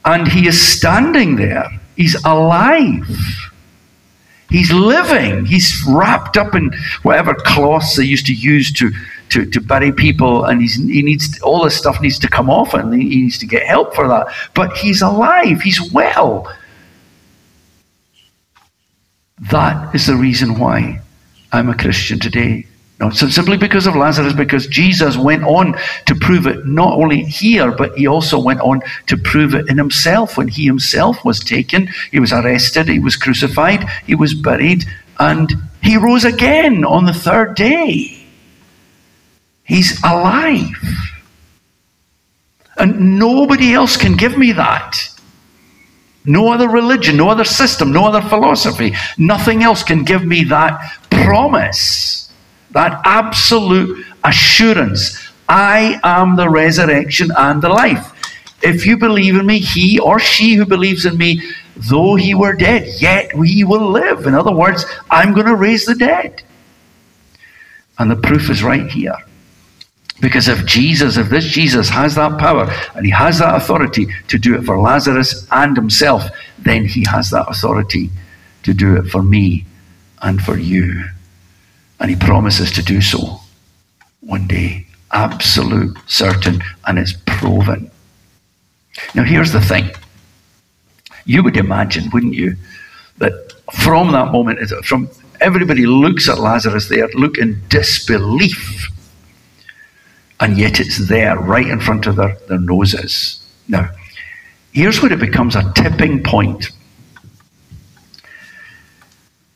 And 0.05 0.27
he 0.27 0.47
is 0.47 0.59
standing 0.59 1.35
there. 1.35 1.67
He's 1.95 2.15
alive. 2.23 3.07
He's 4.49 4.71
living. 4.71 5.45
He's 5.45 5.83
wrapped 5.87 6.37
up 6.37 6.55
in 6.55 6.71
whatever 7.03 7.35
cloths 7.35 7.95
they 7.95 8.03
used 8.03 8.25
to 8.27 8.33
use 8.33 8.71
to, 8.73 8.91
to, 9.29 9.45
to 9.45 9.61
bury 9.61 9.91
people, 9.91 10.45
and 10.45 10.61
he's, 10.61 10.75
he 10.75 11.01
needs 11.03 11.39
all 11.41 11.63
this 11.63 11.77
stuff 11.77 12.01
needs 12.01 12.17
to 12.19 12.27
come 12.27 12.49
off, 12.49 12.73
and 12.73 12.93
he 12.93 13.21
needs 13.21 13.37
to 13.39 13.45
get 13.45 13.67
help 13.67 13.93
for 13.93 14.07
that. 14.07 14.27
But 14.55 14.75
he's 14.77 15.01
alive. 15.01 15.61
He's 15.61 15.91
well. 15.91 16.51
That 19.51 19.93
is 19.93 20.07
the 20.07 20.15
reason 20.15 20.59
why 20.59 20.99
I'm 21.51 21.69
a 21.69 21.77
Christian 21.77 22.19
today. 22.19 22.65
No, 22.99 23.09
so 23.11 23.29
simply 23.29 23.55
because 23.55 23.87
of 23.87 23.95
Lazarus, 23.95 24.33
because 24.33 24.67
Jesus 24.67 25.15
went 25.15 25.43
on 25.45 25.73
to 26.05 26.15
prove 26.15 26.45
it 26.47 26.65
not 26.65 26.93
only 26.95 27.23
here, 27.23 27.71
but 27.71 27.97
he 27.97 28.07
also 28.07 28.37
went 28.37 28.59
on 28.59 28.81
to 29.07 29.15
prove 29.15 29.55
it 29.55 29.69
in 29.69 29.77
himself. 29.77 30.37
When 30.37 30.49
he 30.49 30.65
himself 30.65 31.23
was 31.23 31.39
taken, 31.39 31.87
he 32.11 32.19
was 32.19 32.33
arrested, 32.33 32.89
he 32.89 32.99
was 32.99 33.15
crucified, 33.15 33.87
he 34.05 34.15
was 34.15 34.33
buried, 34.33 34.83
and 35.17 35.49
he 35.81 35.95
rose 35.95 36.25
again 36.25 36.83
on 36.83 37.05
the 37.05 37.13
third 37.13 37.55
day. 37.55 38.17
He's 39.63 39.97
alive. 40.03 40.75
And 42.77 43.17
nobody 43.17 43.73
else 43.73 43.95
can 43.95 44.17
give 44.17 44.37
me 44.37 44.51
that. 44.53 44.97
No 46.25 46.51
other 46.51 46.67
religion, 46.67 47.15
no 47.15 47.29
other 47.29 47.45
system, 47.45 47.93
no 47.93 48.05
other 48.05 48.21
philosophy, 48.27 48.93
nothing 49.17 49.63
else 49.63 49.83
can 49.83 50.03
give 50.03 50.25
me 50.25 50.43
that 50.45 50.97
promise 51.09 52.18
that 52.71 53.01
absolute 53.03 54.05
assurance 54.23 55.29
I 55.49 55.99
am 56.03 56.35
the 56.35 56.47
resurrection 56.47 57.31
and 57.35 57.61
the 57.61 57.69
life. 57.69 58.13
If 58.61 58.85
you 58.85 58.97
believe 58.97 59.35
in 59.35 59.47
me, 59.47 59.57
he 59.57 59.99
or 59.99 60.19
she 60.19 60.53
who 60.53 60.65
believes 60.65 61.05
in 61.05 61.17
me, 61.17 61.41
though 61.75 62.15
he 62.15 62.35
were 62.35 62.53
dead, 62.53 63.01
yet 63.01 63.35
we 63.35 63.63
will 63.63 63.89
live. 63.89 64.27
In 64.27 64.35
other 64.35 64.51
words, 64.51 64.85
I'm 65.09 65.33
going 65.33 65.47
to 65.47 65.55
raise 65.55 65.85
the 65.85 65.95
dead. 65.95 66.43
And 67.97 68.11
the 68.11 68.15
proof 68.15 68.49
is 68.49 68.61
right 68.61 68.89
here. 68.91 69.15
Because 70.21 70.47
if 70.47 70.65
Jesus, 70.65 71.17
if 71.17 71.29
this 71.29 71.45
Jesus 71.45 71.89
has 71.89 72.15
that 72.15 72.37
power 72.37 72.69
and 72.93 73.05
he 73.05 73.11
has 73.11 73.39
that 73.39 73.55
authority 73.55 74.07
to 74.27 74.37
do 74.37 74.55
it 74.55 74.65
for 74.65 74.79
Lazarus 74.79 75.47
and 75.51 75.75
himself, 75.75 76.29
then 76.59 76.85
he 76.85 77.05
has 77.09 77.31
that 77.31 77.49
authority 77.49 78.09
to 78.63 78.73
do 78.73 78.97
it 78.97 79.09
for 79.09 79.23
me 79.23 79.65
and 80.21 80.41
for 80.41 80.57
you. 80.57 81.05
And 81.99 82.09
he 82.09 82.15
promises 82.15 82.71
to 82.73 82.81
do 82.81 83.01
so 83.01 83.39
one 84.21 84.47
day. 84.47 84.85
Absolute, 85.11 85.97
certain, 86.07 86.61
and 86.85 86.99
it's 86.99 87.13
proven. 87.25 87.89
Now, 89.15 89.23
here's 89.23 89.51
the 89.51 89.61
thing. 89.61 89.89
You 91.25 91.43
would 91.43 91.57
imagine, 91.57 92.09
wouldn't 92.11 92.35
you, 92.35 92.55
that 93.17 93.53
from 93.73 94.11
that 94.11 94.31
moment, 94.31 94.59
from 94.85 95.09
everybody 95.41 95.85
looks 95.85 96.29
at 96.29 96.39
Lazarus 96.39 96.89
there, 96.89 97.09
look 97.15 97.37
in 97.37 97.61
disbelief. 97.69 98.87
And 100.39 100.57
yet 100.57 100.79
it's 100.79 101.07
there, 101.07 101.37
right 101.37 101.67
in 101.67 101.79
front 101.79 102.07
of 102.07 102.15
their, 102.15 102.37
their 102.47 102.59
noses. 102.59 103.45
Now, 103.67 103.89
here's 104.71 105.01
where 105.01 105.11
it 105.11 105.19
becomes 105.19 105.55
a 105.55 105.71
tipping 105.73 106.23
point. 106.23 106.69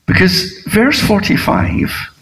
Because 0.06 0.64
verse 0.68 1.00
45 1.00 2.13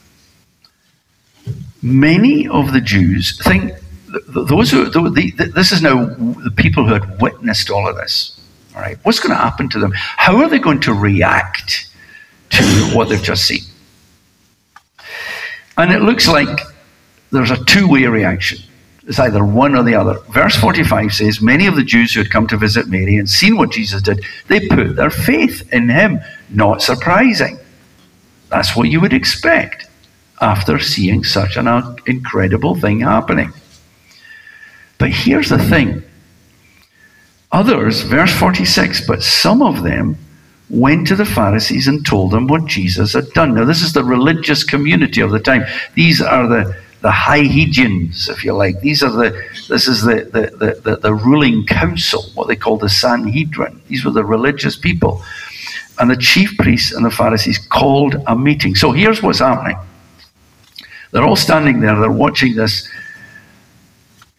many 1.81 2.47
of 2.47 2.73
the 2.73 2.81
Jews 2.81 3.37
think 3.43 3.73
those 4.27 4.71
who 4.71 4.89
this 4.89 5.71
is 5.71 5.81
now 5.81 6.05
the 6.05 6.53
people 6.55 6.85
who 6.85 6.93
had 6.93 7.21
witnessed 7.21 7.69
all 7.69 7.87
of 7.87 7.95
this. 7.95 8.39
All 8.75 8.81
right, 8.81 8.97
what's 9.03 9.19
going 9.19 9.31
to 9.31 9.41
happen 9.41 9.69
to 9.69 9.79
them? 9.79 9.91
How 9.95 10.37
are 10.37 10.49
they 10.49 10.59
going 10.59 10.79
to 10.81 10.93
react 10.93 11.89
to 12.51 12.63
what 12.93 13.09
they've 13.09 13.21
just 13.21 13.45
seen? 13.45 13.61
And 15.77 15.91
it 15.91 16.01
looks 16.01 16.27
like 16.27 16.59
there's 17.31 17.51
a 17.51 17.63
two-way 17.65 18.05
reaction. 18.05 18.59
It's 19.07 19.19
either 19.19 19.43
one 19.43 19.75
or 19.75 19.83
the 19.83 19.95
other. 19.95 20.19
Verse 20.31 20.55
45 20.55 21.13
says, 21.13 21.41
Many 21.41 21.65
of 21.67 21.75
the 21.75 21.83
Jews 21.83 22.13
who 22.13 22.21
had 22.21 22.31
come 22.31 22.47
to 22.47 22.57
visit 22.57 22.87
Mary 22.87 23.17
and 23.17 23.29
seen 23.29 23.57
what 23.57 23.71
Jesus 23.71 24.01
did, 24.01 24.23
they 24.47 24.67
put 24.67 24.95
their 24.95 25.09
faith 25.09 25.67
in 25.73 25.89
him. 25.89 26.19
Not 26.49 26.81
surprising. 26.81 27.59
That's 28.49 28.75
what 28.75 28.89
you 28.89 29.01
would 29.01 29.13
expect 29.13 29.87
after 30.41 30.79
seeing 30.79 31.23
such 31.23 31.55
an 31.55 31.67
incredible 32.07 32.75
thing 32.75 32.99
happening. 32.99 33.53
But 34.97 35.11
here's 35.11 35.49
the 35.49 35.57
thing 35.57 36.03
others, 37.51 38.01
verse 38.01 38.33
46, 38.33 39.07
but 39.07 39.23
some 39.23 39.61
of 39.61 39.83
them 39.83 40.17
went 40.69 41.07
to 41.07 41.15
the 41.15 41.25
Pharisees 41.25 41.87
and 41.87 42.05
told 42.05 42.31
them 42.31 42.47
what 42.47 42.65
Jesus 42.65 43.13
had 43.13 43.29
done. 43.33 43.55
Now, 43.55 43.65
this 43.65 43.81
is 43.81 43.93
the 43.93 44.03
religious 44.03 44.63
community 44.63 45.21
of 45.21 45.31
the 45.31 45.39
time. 45.39 45.65
These 45.95 46.21
are 46.21 46.47
the 46.47 46.75
the 47.01 47.09
Hiegians, 47.09 48.29
if 48.29 48.43
you 48.43 48.53
like. 48.53 48.79
These 48.79 49.01
are 49.01 49.09
the 49.09 49.31
this 49.67 49.87
is 49.87 50.03
the, 50.03 50.23
the, 50.25 50.79
the, 50.83 50.97
the, 50.97 51.13
ruling 51.13 51.65
council, 51.65 52.23
what 52.35 52.47
they 52.47 52.55
call 52.55 52.77
the 52.77 52.89
Sanhedrin. 52.89 53.81
These 53.87 54.05
were 54.05 54.11
the 54.11 54.23
religious 54.23 54.75
people. 54.75 55.23
And 55.99 56.09
the 56.11 56.15
chief 56.15 56.55
priests 56.57 56.91
and 56.91 57.03
the 57.05 57.11
Pharisees 57.11 57.57
called 57.57 58.17
a 58.27 58.35
meeting. 58.35 58.75
So 58.75 58.91
here's 58.91 59.23
what's 59.23 59.39
happening. 59.39 59.77
They're 61.11 61.23
all 61.23 61.35
standing 61.35 61.81
there, 61.81 61.99
they're 61.99 62.11
watching 62.11 62.55
this 62.55 62.87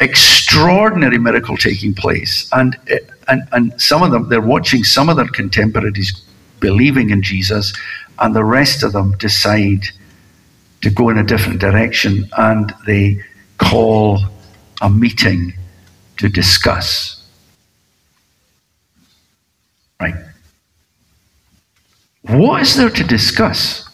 extraordinary 0.01 1.19
miracle 1.19 1.57
taking 1.57 1.95
place. 1.95 2.49
And, 2.53 2.77
and, 3.29 3.47
and 3.53 3.81
some 3.81 4.03
of 4.03 4.11
them, 4.11 4.29
they're 4.29 4.41
watching 4.41 4.85
some 4.85 5.09
of 5.09 5.17
their 5.17 5.29
contemporaries 5.29 6.23
believing 6.61 7.11
in 7.11 7.23
Jesus, 7.23 7.73
and 8.19 8.35
the 8.35 8.45
rest 8.45 8.83
of 8.83 8.93
them 8.93 9.13
decide 9.19 9.85
to 10.81 10.91
go 10.91 11.09
in 11.09 11.19
a 11.19 11.23
different 11.23 11.61
direction 11.61 12.29
and 12.37 12.75
they 12.87 13.21
call 13.59 14.21
a 14.81 14.91
meeting 14.91 15.55
to 16.17 16.29
discuss. 16.29 17.25
Right. 20.01 20.15
What 22.23 22.63
is 22.63 22.77
there 22.77 22.91
to 22.91 23.05
discuss? 23.05 23.89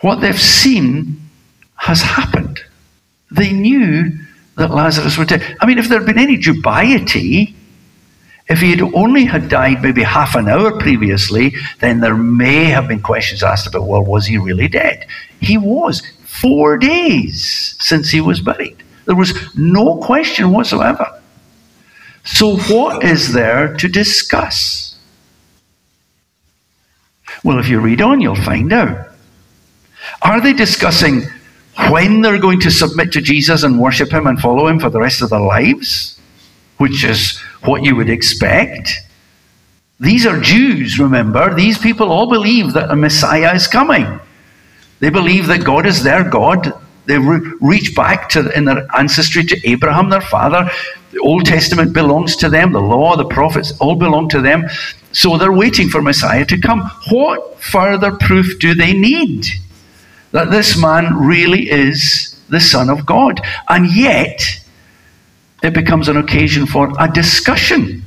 What 0.00 0.20
they've 0.20 0.40
seen 0.40 1.20
has 1.76 2.02
happened. 2.02 2.60
They 3.30 3.52
knew 3.52 4.12
that 4.56 4.70
Lazarus 4.70 5.16
was 5.18 5.28
dead. 5.28 5.56
I 5.60 5.66
mean, 5.66 5.78
if 5.78 5.88
there 5.88 5.98
had 5.98 6.06
been 6.06 6.18
any 6.18 6.36
dubiety, 6.36 7.54
if 8.48 8.60
he 8.60 8.70
had 8.70 8.80
only 8.94 9.24
had 9.24 9.48
died 9.48 9.82
maybe 9.82 10.02
half 10.02 10.34
an 10.34 10.48
hour 10.48 10.78
previously, 10.78 11.54
then 11.80 12.00
there 12.00 12.16
may 12.16 12.64
have 12.64 12.88
been 12.88 13.02
questions 13.02 13.42
asked 13.42 13.66
about, 13.66 13.86
well, 13.86 14.02
was 14.02 14.26
he 14.26 14.38
really 14.38 14.68
dead? 14.68 15.06
He 15.40 15.58
was. 15.58 16.02
Four 16.24 16.78
days 16.78 17.76
since 17.80 18.10
he 18.10 18.20
was 18.20 18.40
buried. 18.40 18.82
There 19.06 19.16
was 19.16 19.34
no 19.56 19.96
question 19.98 20.52
whatsoever. 20.52 21.20
So, 22.24 22.56
what 22.56 23.02
is 23.02 23.32
there 23.32 23.74
to 23.76 23.88
discuss? 23.88 24.96
Well, 27.42 27.58
if 27.58 27.68
you 27.68 27.80
read 27.80 28.02
on, 28.02 28.20
you'll 28.20 28.36
find 28.36 28.72
out. 28.72 29.08
Are 30.28 30.42
they 30.42 30.52
discussing 30.52 31.22
when 31.88 32.20
they're 32.20 32.38
going 32.38 32.60
to 32.60 32.70
submit 32.70 33.12
to 33.12 33.22
Jesus 33.22 33.62
and 33.62 33.80
worship 33.80 34.12
Him 34.12 34.26
and 34.26 34.38
follow 34.38 34.66
Him 34.66 34.78
for 34.78 34.90
the 34.90 35.00
rest 35.00 35.22
of 35.22 35.30
their 35.30 35.40
lives? 35.40 36.20
Which 36.76 37.02
is 37.02 37.38
what 37.64 37.82
you 37.82 37.96
would 37.96 38.10
expect. 38.10 38.90
These 39.98 40.26
are 40.26 40.38
Jews, 40.38 40.98
remember. 40.98 41.54
These 41.54 41.78
people 41.78 42.12
all 42.12 42.28
believe 42.28 42.74
that 42.74 42.90
a 42.90 42.94
Messiah 42.94 43.54
is 43.54 43.66
coming. 43.66 44.20
They 45.00 45.08
believe 45.08 45.46
that 45.46 45.64
God 45.64 45.86
is 45.86 46.02
their 46.02 46.28
God. 46.28 46.74
They 47.06 47.16
re- 47.16 47.54
reach 47.62 47.96
back 47.96 48.28
to 48.30 48.54
in 48.54 48.66
their 48.66 48.86
ancestry 48.94 49.44
to 49.44 49.58
Abraham, 49.66 50.10
their 50.10 50.20
father. 50.20 50.70
The 51.10 51.20
Old 51.20 51.46
Testament 51.46 51.94
belongs 51.94 52.36
to 52.36 52.50
them. 52.50 52.72
The 52.72 52.82
law, 52.82 53.16
the 53.16 53.24
prophets, 53.24 53.72
all 53.80 53.96
belong 53.96 54.28
to 54.28 54.42
them. 54.42 54.68
So 55.12 55.38
they're 55.38 55.52
waiting 55.54 55.88
for 55.88 56.02
Messiah 56.02 56.44
to 56.44 56.60
come. 56.60 56.82
What 57.08 57.62
further 57.62 58.12
proof 58.12 58.58
do 58.58 58.74
they 58.74 58.92
need? 58.92 59.46
That 60.32 60.50
this 60.50 60.80
man 60.80 61.14
really 61.14 61.70
is 61.70 62.40
the 62.48 62.60
Son 62.60 62.90
of 62.90 63.06
God. 63.06 63.40
And 63.68 63.94
yet, 63.94 64.60
it 65.62 65.74
becomes 65.74 66.08
an 66.08 66.16
occasion 66.16 66.66
for 66.66 66.92
a 66.98 67.10
discussion. 67.10 68.04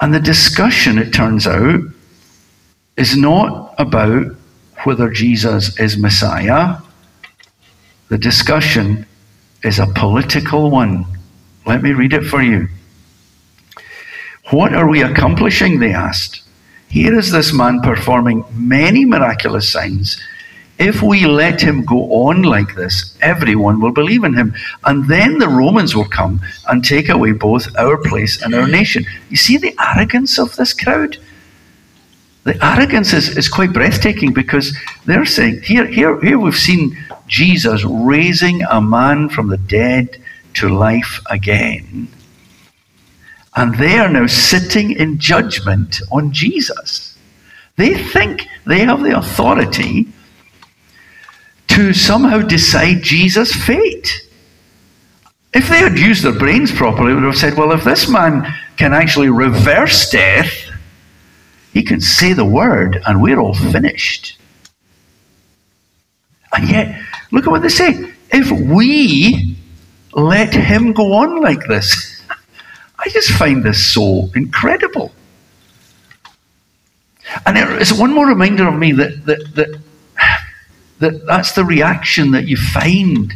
And 0.00 0.14
the 0.14 0.20
discussion, 0.20 0.98
it 0.98 1.12
turns 1.12 1.46
out, 1.46 1.80
is 2.96 3.16
not 3.16 3.74
about 3.78 4.36
whether 4.84 5.10
Jesus 5.10 5.78
is 5.78 5.98
Messiah. 5.98 6.78
The 8.08 8.18
discussion 8.18 9.06
is 9.64 9.78
a 9.78 9.86
political 9.86 10.70
one. 10.70 11.04
Let 11.66 11.82
me 11.82 11.92
read 11.92 12.12
it 12.12 12.24
for 12.24 12.42
you. 12.42 12.68
What 14.50 14.72
are 14.72 14.88
we 14.88 15.02
accomplishing? 15.02 15.78
They 15.78 15.92
asked. 15.92 16.42
Here 16.88 17.18
is 17.18 17.30
this 17.30 17.52
man 17.52 17.80
performing 17.82 18.44
many 18.52 19.04
miraculous 19.04 19.68
signs. 19.68 20.18
If 20.78 21.02
we 21.02 21.26
let 21.26 21.60
him 21.60 21.84
go 21.84 22.28
on 22.28 22.42
like 22.42 22.76
this, 22.76 23.16
everyone 23.20 23.80
will 23.80 23.90
believe 23.90 24.22
in 24.22 24.34
him. 24.34 24.54
And 24.84 25.08
then 25.08 25.38
the 25.38 25.48
Romans 25.48 25.96
will 25.96 26.08
come 26.08 26.40
and 26.68 26.84
take 26.84 27.08
away 27.08 27.32
both 27.32 27.66
our 27.76 27.96
place 27.96 28.40
and 28.42 28.54
our 28.54 28.68
nation. 28.68 29.04
You 29.28 29.36
see 29.36 29.56
the 29.56 29.74
arrogance 29.80 30.38
of 30.38 30.54
this 30.54 30.72
crowd? 30.72 31.18
The 32.44 32.64
arrogance 32.64 33.12
is, 33.12 33.36
is 33.36 33.48
quite 33.48 33.72
breathtaking 33.72 34.32
because 34.32 34.76
they're 35.04 35.26
saying, 35.26 35.62
here, 35.62 35.86
here, 35.86 36.20
here 36.20 36.38
we've 36.38 36.56
seen 36.56 36.96
Jesus 37.26 37.84
raising 37.84 38.62
a 38.62 38.80
man 38.80 39.28
from 39.28 39.48
the 39.48 39.58
dead 39.58 40.22
to 40.54 40.68
life 40.68 41.20
again. 41.28 42.08
And 43.56 43.76
they 43.76 43.98
are 43.98 44.08
now 44.08 44.28
sitting 44.28 44.92
in 44.92 45.18
judgment 45.18 46.00
on 46.12 46.32
Jesus. 46.32 47.18
They 47.76 47.94
think 47.94 48.46
they 48.64 48.80
have 48.80 49.02
the 49.02 49.18
authority 49.18 50.06
to 51.78 51.94
somehow 51.94 52.40
decide 52.40 53.02
Jesus' 53.02 53.54
fate. 53.54 54.28
If 55.54 55.68
they 55.68 55.78
had 55.78 55.96
used 55.96 56.24
their 56.24 56.36
brains 56.36 56.72
properly, 56.72 57.10
they 57.10 57.14
would 57.14 57.22
have 57.22 57.36
said, 57.36 57.56
well, 57.56 57.70
if 57.70 57.84
this 57.84 58.08
man 58.08 58.52
can 58.76 58.92
actually 58.92 59.28
reverse 59.28 60.10
death, 60.10 60.52
he 61.72 61.84
can 61.84 62.00
say 62.00 62.32
the 62.32 62.44
word 62.44 63.00
and 63.06 63.22
we're 63.22 63.38
all 63.38 63.54
finished. 63.54 64.40
And 66.52 66.68
yet, 66.68 67.00
look 67.30 67.46
at 67.46 67.50
what 67.50 67.62
they 67.62 67.68
say. 67.68 68.12
If 68.32 68.50
we 68.50 69.56
let 70.14 70.52
him 70.52 70.92
go 70.92 71.12
on 71.12 71.40
like 71.40 71.64
this, 71.68 72.22
I 72.98 73.08
just 73.10 73.30
find 73.30 73.62
this 73.62 73.86
so 73.86 74.30
incredible. 74.34 75.12
And 77.46 77.56
it's 77.56 77.92
one 77.92 78.12
more 78.12 78.26
reminder 78.26 78.66
of 78.66 78.74
me 78.74 78.90
that, 78.92 79.24
that, 79.26 79.54
that, 79.54 79.80
that 80.98 81.26
that's 81.26 81.52
the 81.52 81.64
reaction 81.64 82.32
that 82.32 82.48
you 82.48 82.56
find 82.56 83.34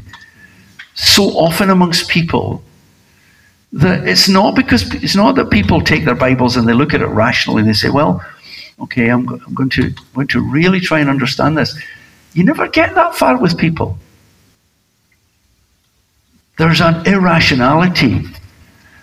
so 0.95 1.25
often 1.39 1.71
amongst 1.71 2.09
people. 2.09 2.63
That 3.73 4.07
it's 4.07 4.29
not 4.29 4.55
because 4.55 4.93
it's 4.95 5.17
not 5.17 5.37
that 5.37 5.51
people 5.51 5.81
take 5.81 6.05
their 6.05 6.15
Bibles 6.15 6.57
and 6.57 6.69
they 6.69 6.75
look 6.75 6.93
at 6.93 7.01
it 7.01 7.07
rationally 7.07 7.61
and 7.61 7.69
they 7.69 7.75
say, 7.75 7.89
well, 7.89 8.25
okay, 8.81 9.09
I'm, 9.09 9.29
I'm 9.29 9.55
going, 9.55 9.71
to, 9.71 9.85
I'm 9.85 10.15
going 10.15 10.27
to 10.29 10.41
really 10.41 10.81
try 10.81 11.01
and 11.01 11.09
understand 11.09 11.57
this. 11.57 11.79
You 12.35 12.45
never 12.45 12.69
get 12.69 12.95
that 12.95 13.15
far 13.15 13.39
with 13.39 13.57
people. 13.57 13.99
There's 16.59 16.81
an 16.81 17.07
irrationality 17.07 18.25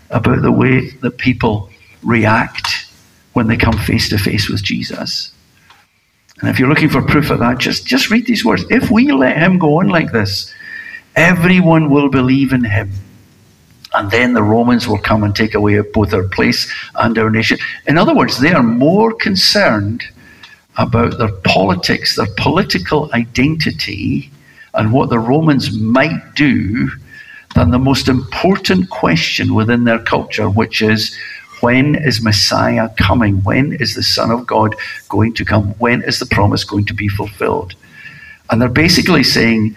about 0.09 0.41
the 0.41 0.51
way 0.51 0.89
that 1.01 1.17
people 1.17 1.69
react 2.03 2.87
when 3.33 3.47
they 3.47 3.57
come 3.57 3.77
face 3.77 4.09
to 4.09 4.17
face 4.17 4.49
with 4.49 4.63
Jesus. 4.63 5.31
And 6.39 6.50
if 6.50 6.58
you're 6.58 6.69
looking 6.69 6.89
for 6.89 7.01
proof 7.01 7.29
of 7.29 7.39
that, 7.39 7.58
just, 7.58 7.86
just 7.86 8.10
read 8.10 8.25
these 8.25 8.46
words. 8.46 8.63
If 8.69 8.89
we 8.89 9.12
let 9.12 9.38
him 9.38 9.60
go 9.60 9.79
on 9.79 9.89
like 9.89 10.12
this, 10.12 10.53
everyone 11.15 11.89
will 11.89 12.10
believe 12.10 12.53
in 12.53 12.63
him. 12.63 12.91
And 13.93 14.10
then 14.12 14.34
the 14.34 14.43
Romans 14.43 14.88
will 14.88 15.00
come 15.00 15.24
and 15.24 15.36
take 15.36 15.55
away 15.55 15.79
both 15.81 16.13
our 16.13 16.27
place 16.27 16.72
and 16.96 17.17
our 17.17 17.29
nation. 17.29 17.58
In 17.88 17.98
other 17.98 18.15
words, 18.15 18.39
they 18.39 18.53
are 18.53 18.63
more 18.63 19.13
concerned 19.13 20.03
about 20.77 21.17
their 21.17 21.34
politics, 21.43 22.15
their 22.15 22.27
political 22.38 23.10
identity, 23.13 24.31
and 24.75 24.93
what 24.93 25.10
the 25.10 25.19
Romans 25.19 25.77
might 25.77 26.36
do 26.36 26.89
than 27.55 27.72
the 27.72 27.79
most 27.79 28.08
important 28.08 28.89
question 28.89 29.55
within 29.55 29.84
their 29.84 30.00
culture, 30.00 30.50
which 30.50 30.81
is 30.81 31.17
when 31.61 31.95
is 31.95 32.21
Messiah 32.21 32.89
coming? 32.97 33.37
When 33.43 33.73
is 33.73 33.95
the 33.95 34.03
Son 34.03 34.31
of 34.31 34.45
God 34.45 34.75
going 35.07 35.34
to 35.36 35.45
come? 35.45 35.73
When 35.79 36.01
is 36.03 36.19
the 36.19 36.25
promise 36.25 36.63
going 36.63 36.86
to 36.86 36.93
be 36.93 37.07
fulfilled? 37.07 37.75
And 38.49 38.62
they're 38.62 38.69
basically 38.69 39.23
saying, 39.23 39.75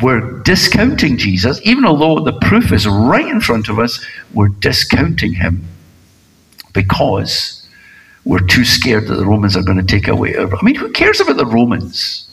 we're 0.00 0.40
discounting 0.42 1.16
Jesus, 1.16 1.60
even 1.64 1.84
although 1.84 2.20
the 2.20 2.38
proof 2.40 2.72
is 2.72 2.86
right 2.86 3.26
in 3.26 3.40
front 3.40 3.68
of 3.68 3.78
us, 3.78 4.04
we're 4.32 4.48
discounting 4.48 5.32
him 5.32 5.64
because 6.72 7.68
we're 8.24 8.46
too 8.46 8.64
scared 8.64 9.08
that 9.08 9.16
the 9.16 9.26
Romans 9.26 9.56
are 9.56 9.62
going 9.62 9.78
to 9.78 9.84
take 9.84 10.06
away 10.06 10.36
our. 10.36 10.54
I 10.54 10.62
mean, 10.62 10.76
who 10.76 10.92
cares 10.92 11.20
about 11.20 11.36
the 11.36 11.46
Romans? 11.46 12.30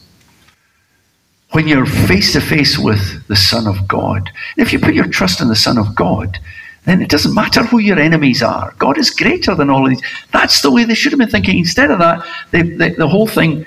when 1.52 1.68
you're 1.68 1.86
face 1.86 2.34
to 2.34 2.42
face 2.42 2.78
with 2.78 3.26
the 3.28 3.36
Son 3.36 3.68
of 3.68 3.88
God. 3.88 4.30
If 4.58 4.74
you 4.74 4.80
put 4.80 4.94
your 4.94 5.08
trust 5.08 5.42
in 5.42 5.48
the 5.48 5.56
Son 5.56 5.78
of 5.78 5.96
God, 5.96 6.40
then 6.88 7.02
it 7.02 7.10
doesn't 7.10 7.34
matter 7.34 7.64
who 7.64 7.80
your 7.80 8.00
enemies 8.00 8.42
are. 8.42 8.74
God 8.78 8.98
is 8.98 9.10
greater 9.10 9.54
than 9.54 9.70
all 9.70 9.84
of 9.84 9.90
these. 9.90 10.02
That's 10.32 10.62
the 10.62 10.72
way 10.72 10.86
they 10.86 10.96
should 10.96 11.12
have 11.12 11.20
been 11.20 11.30
thinking. 11.30 11.58
Instead 11.58 11.92
of 11.92 12.00
that, 12.00 12.26
they, 12.52 12.62
they, 12.62 12.90
the 12.92 13.08
whole 13.08 13.28
thing, 13.28 13.66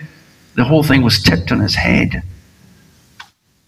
the 0.55 0.65
whole 0.65 0.83
thing 0.83 1.03
was 1.03 1.23
tipped 1.23 1.53
on 1.53 1.61
his 1.61 1.75
head, 1.75 2.23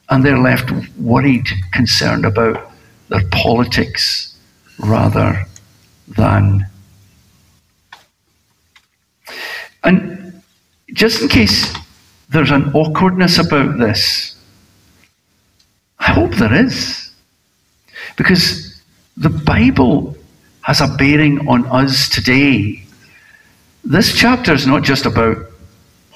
and 0.09 0.25
they're 0.25 0.38
left 0.38 0.71
worried, 0.97 1.47
concerned 1.73 2.25
about 2.25 2.73
their 3.11 3.29
politics 3.31 4.38
rather 4.79 5.45
than. 6.09 6.67
And 9.85 10.43
just 10.95 11.21
in 11.21 11.29
case 11.29 11.75
there's 12.31 12.51
an 12.51 12.73
awkwardness 12.73 13.38
about 13.38 13.79
this. 13.79 14.35
I 15.99 16.12
hope 16.12 16.35
there 16.37 16.55
is. 16.55 17.11
Because 18.17 18.71
the 19.16 19.29
Bible 19.29 20.16
has 20.62 20.81
a 20.81 20.88
bearing 20.96 21.46
on 21.48 21.66
us 21.66 22.09
today. 22.09 22.83
This 23.85 24.14
chapter 24.14 24.53
is 24.53 24.66
not 24.66 24.83
just 24.83 25.07
about 25.07 25.37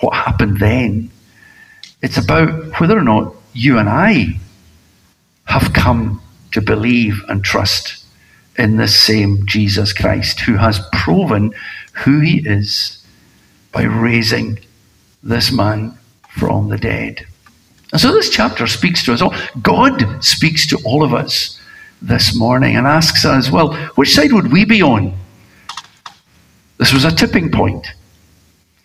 what 0.01 0.15
happened 0.15 0.59
then, 0.59 1.11
it's 2.03 2.17
about 2.19 2.81
whether 2.81 2.97
or 2.97 3.03
not 3.03 3.35
you 3.53 3.79
and 3.79 3.89
I 3.89 4.39
have 5.45 5.73
come 5.73 6.23
to 6.53 6.61
believe 6.61 7.23
and 7.29 7.43
trust 7.43 8.05
in 8.59 8.77
this 8.77 8.99
same 8.99 9.47
Jesus 9.47 9.93
Christ 9.93 10.41
who 10.41 10.57
has 10.57 10.87
proven 10.93 11.53
who 11.93 12.21
he 12.21 12.47
is 12.47 13.05
by 13.73 13.83
raising 13.83 14.59
this 15.23 15.53
man 15.53 15.97
from 16.31 16.69
the 16.69 16.79
dead. 16.79 17.27
And 17.93 18.01
so 18.01 18.13
this 18.13 18.31
chapter 18.31 18.67
speaks 18.67 19.05
to 19.05 19.13
us 19.13 19.23
all. 19.23 19.35
God 19.63 20.23
speaks 20.23 20.67
to 20.69 20.79
all 20.85 21.03
of 21.03 21.15
us 21.15 21.59
this 22.07 22.37
morning 22.37 22.77
and 22.77 22.87
asks 22.87 23.25
us, 23.25 23.51
well, 23.51 23.75
which 23.97 24.15
side 24.15 24.33
would 24.33 24.53
we 24.53 24.65
be 24.65 24.83
on? 24.83 25.17
This 26.79 26.93
was 26.93 27.05
a 27.05 27.15
tipping 27.15 27.51
point. 27.51 27.87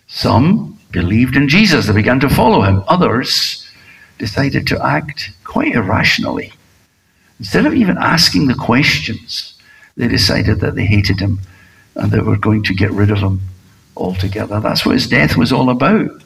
Some 0.08 0.80
believed 0.92 1.36
in 1.36 1.48
Jesus, 1.48 1.88
they 1.88 1.94
began 1.94 2.20
to 2.22 2.30
follow 2.30 2.62
him. 2.62 2.84
Others 2.88 3.70
decided 4.18 4.68
to 4.68 4.86
act 4.86 5.32
quite 5.44 5.74
irrationally. 5.74 6.54
Instead 7.40 7.66
of 7.66 7.74
even 7.74 7.98
asking 7.98 8.48
the 8.48 8.56
questions, 8.56 9.56
they 9.98 10.08
decided 10.08 10.60
that 10.60 10.76
they 10.76 10.86
hated 10.86 11.20
him 11.20 11.40
and 11.96 12.12
they 12.12 12.20
were 12.20 12.38
going 12.38 12.64
to 12.64 12.74
get 12.74 12.92
rid 12.92 13.12
of 13.12 13.20
him 13.20 13.42
altogether. 13.98 14.60
That's 14.60 14.86
what 14.86 14.96
his 14.96 15.08
death 15.08 15.36
was 15.38 15.52
all 15.52 15.70
about. 15.70 16.24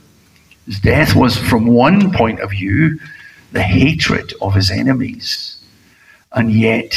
His 0.65 0.79
death 0.79 1.15
was, 1.15 1.37
from 1.37 1.67
one 1.67 2.11
point 2.11 2.39
of 2.39 2.51
view, 2.51 2.99
the 3.51 3.61
hatred 3.61 4.33
of 4.41 4.53
his 4.53 4.71
enemies. 4.71 5.57
And 6.35 6.51
yet, 6.51 6.95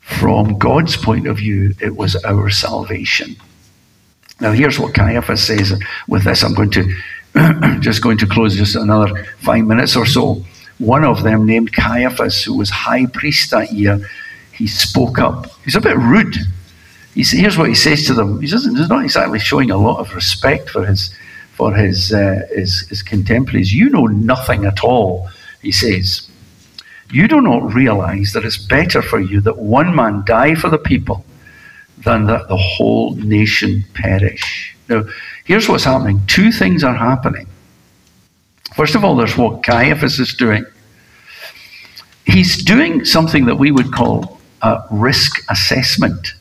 from 0.00 0.58
God's 0.58 0.96
point 0.96 1.26
of 1.26 1.36
view, 1.36 1.74
it 1.80 1.96
was 1.96 2.16
our 2.24 2.50
salvation. 2.50 3.36
Now, 4.40 4.52
here's 4.52 4.78
what 4.78 4.94
Caiaphas 4.94 5.46
says. 5.46 5.80
With 6.08 6.24
this, 6.24 6.42
I'm 6.42 6.54
going 6.54 6.70
to 6.72 6.92
just 7.80 8.02
going 8.02 8.18
to 8.18 8.26
close 8.26 8.56
just 8.56 8.76
another 8.76 9.24
five 9.38 9.64
minutes 9.64 9.94
or 9.94 10.06
so. 10.06 10.42
One 10.78 11.04
of 11.04 11.22
them, 11.22 11.46
named 11.46 11.72
Caiaphas, 11.72 12.42
who 12.42 12.56
was 12.56 12.70
high 12.70 13.06
priest 13.06 13.50
that 13.50 13.72
year, 13.72 14.00
he 14.52 14.66
spoke 14.66 15.18
up. 15.18 15.46
He's 15.64 15.76
a 15.76 15.80
bit 15.80 15.96
rude. 15.96 16.36
He's, 17.14 17.30
here's 17.30 17.56
what 17.56 17.68
he 17.68 17.74
says 17.74 18.06
to 18.06 18.14
them. 18.14 18.40
He 18.40 18.46
doesn't, 18.46 18.76
he's 18.76 18.88
not 18.88 19.04
exactly 19.04 19.38
showing 19.38 19.70
a 19.70 19.76
lot 19.76 20.00
of 20.00 20.14
respect 20.14 20.70
for 20.70 20.84
his 20.84 21.14
for 21.56 21.74
his, 21.74 22.12
uh, 22.12 22.42
his, 22.54 22.86
his 22.90 23.02
contemporaries. 23.02 23.72
You 23.72 23.88
know 23.88 24.04
nothing 24.04 24.66
at 24.66 24.84
all, 24.84 25.30
he 25.62 25.72
says. 25.72 26.25
You 27.10 27.28
do 27.28 27.40
not 27.40 27.72
realize 27.72 28.32
that 28.32 28.44
it's 28.44 28.56
better 28.56 29.02
for 29.02 29.20
you 29.20 29.40
that 29.42 29.58
one 29.58 29.94
man 29.94 30.24
die 30.26 30.54
for 30.54 30.68
the 30.68 30.78
people 30.78 31.24
than 31.98 32.26
that 32.26 32.48
the 32.48 32.56
whole 32.56 33.14
nation 33.16 33.84
perish. 33.94 34.76
Now, 34.88 35.04
here's 35.44 35.68
what's 35.68 35.84
happening 35.84 36.20
two 36.26 36.52
things 36.52 36.84
are 36.84 36.94
happening. 36.94 37.46
First 38.74 38.94
of 38.94 39.04
all, 39.04 39.16
there's 39.16 39.36
what 39.36 39.62
Caiaphas 39.62 40.18
is 40.18 40.34
doing. 40.34 40.64
He's 42.24 42.62
doing 42.62 43.04
something 43.04 43.46
that 43.46 43.56
we 43.56 43.70
would 43.70 43.92
call 43.92 44.38
a 44.62 44.82
risk 44.90 45.44
assessment. 45.50 46.34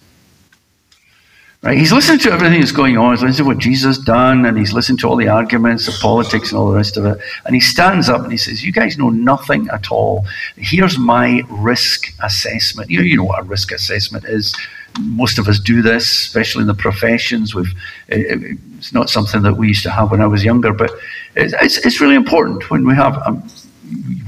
Right? 1.66 1.80
He's 1.80 1.92
listened 1.92 2.22
to 2.22 2.32
everything 2.32 2.60
that's 2.60 2.72
going 2.72 2.96
on. 2.96 3.16
He's 3.16 3.24
listened 3.24 3.38
to 3.38 3.44
what 3.46 3.58
Jesus 3.58 3.98
done, 3.98 4.46
and 4.46 4.56
he's 4.56 4.72
listened 4.72 5.00
to 5.00 5.10
all 5.10 5.16
the 5.16 5.30
arguments, 5.30 5.88
the 5.88 5.98
politics, 6.00 6.52
and 6.52 6.60
all 6.60 6.70
the 6.70 6.76
rest 6.76 6.96
of 6.96 7.06
it. 7.06 7.18
And 7.44 7.56
he 7.56 7.60
stands 7.60 8.08
up 8.08 8.22
and 8.22 8.32
he 8.32 8.38
says, 8.38 8.64
"You 8.64 8.72
guys 8.72 9.00
know 9.00 9.10
nothing 9.10 9.68
at 9.70 9.92
all. 9.92 10.28
Here's 10.58 11.00
my 11.00 11.42
risk 11.50 12.14
assessment. 12.22 12.92
You 12.92 13.00
know, 13.00 13.04
you 13.04 13.18
know 13.18 13.24
what 13.24 13.40
a 13.40 13.44
risk 13.44 13.72
assessment 13.72 14.26
is. 14.26 14.56
Most 15.00 15.40
of 15.40 15.48
us 15.48 15.58
do 15.58 15.82
this, 15.82 16.08
especially 16.08 16.62
in 16.62 16.68
the 16.68 16.76
professions. 16.76 17.56
We've, 17.56 17.74
it's 18.10 18.94
not 18.94 19.10
something 19.10 19.42
that 19.42 19.56
we 19.58 19.68
used 19.68 19.84
to 19.84 19.90
have 19.90 20.12
when 20.12 20.22
I 20.22 20.28
was 20.28 20.44
younger, 20.44 20.72
but 20.72 20.92
it's, 21.36 21.78
it's 21.80 22.00
really 22.00 22.16
important 22.16 22.70
when 22.70 22.86
we 22.86 22.94
have. 22.94 23.20
Um, 23.26 23.44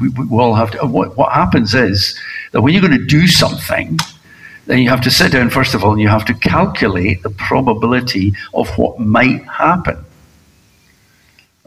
we, 0.01 0.09
we, 0.09 0.37
all 0.39 0.55
have 0.55 0.71
to. 0.71 0.87
What, 0.87 1.15
what 1.17 1.33
happens 1.33 1.75
is 1.75 2.19
that 2.51 2.61
when 2.61 2.73
you're 2.73 2.81
going 2.81 2.97
to 2.97 3.05
do 3.05 3.27
something 3.27 3.99
then 4.67 4.79
you 4.79 4.89
have 4.89 5.01
to 5.01 5.11
sit 5.11 5.31
down, 5.31 5.49
first 5.49 5.73
of 5.73 5.83
all, 5.83 5.91
and 5.91 6.01
you 6.01 6.09
have 6.09 6.25
to 6.25 6.33
calculate 6.33 7.23
the 7.23 7.29
probability 7.31 8.33
of 8.53 8.69
what 8.77 8.99
might 8.99 9.43
happen. 9.45 9.97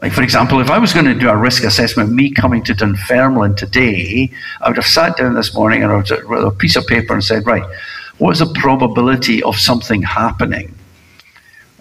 Like, 0.01 0.13
for 0.13 0.23
example, 0.23 0.59
if 0.59 0.69
I 0.71 0.77
was 0.77 0.93
going 0.93 1.05
to 1.05 1.13
do 1.13 1.29
a 1.29 1.35
risk 1.35 1.63
assessment, 1.63 2.11
me 2.11 2.31
coming 2.31 2.63
to 2.63 2.73
Dunfermline 2.73 3.55
today, 3.55 4.31
I 4.61 4.69
would 4.69 4.77
have 4.77 4.85
sat 4.85 5.17
down 5.17 5.35
this 5.35 5.53
morning 5.53 5.83
and 5.83 5.91
I 5.91 5.97
would 5.97 6.09
have 6.09 6.23
wrote 6.25 6.47
a 6.47 6.51
piece 6.51 6.75
of 6.75 6.87
paper 6.87 7.13
and 7.13 7.23
said, 7.23 7.45
right, 7.45 7.63
what 8.17 8.31
is 8.31 8.39
the 8.39 8.53
probability 8.59 9.43
of 9.43 9.57
something 9.57 10.01
happening? 10.03 10.75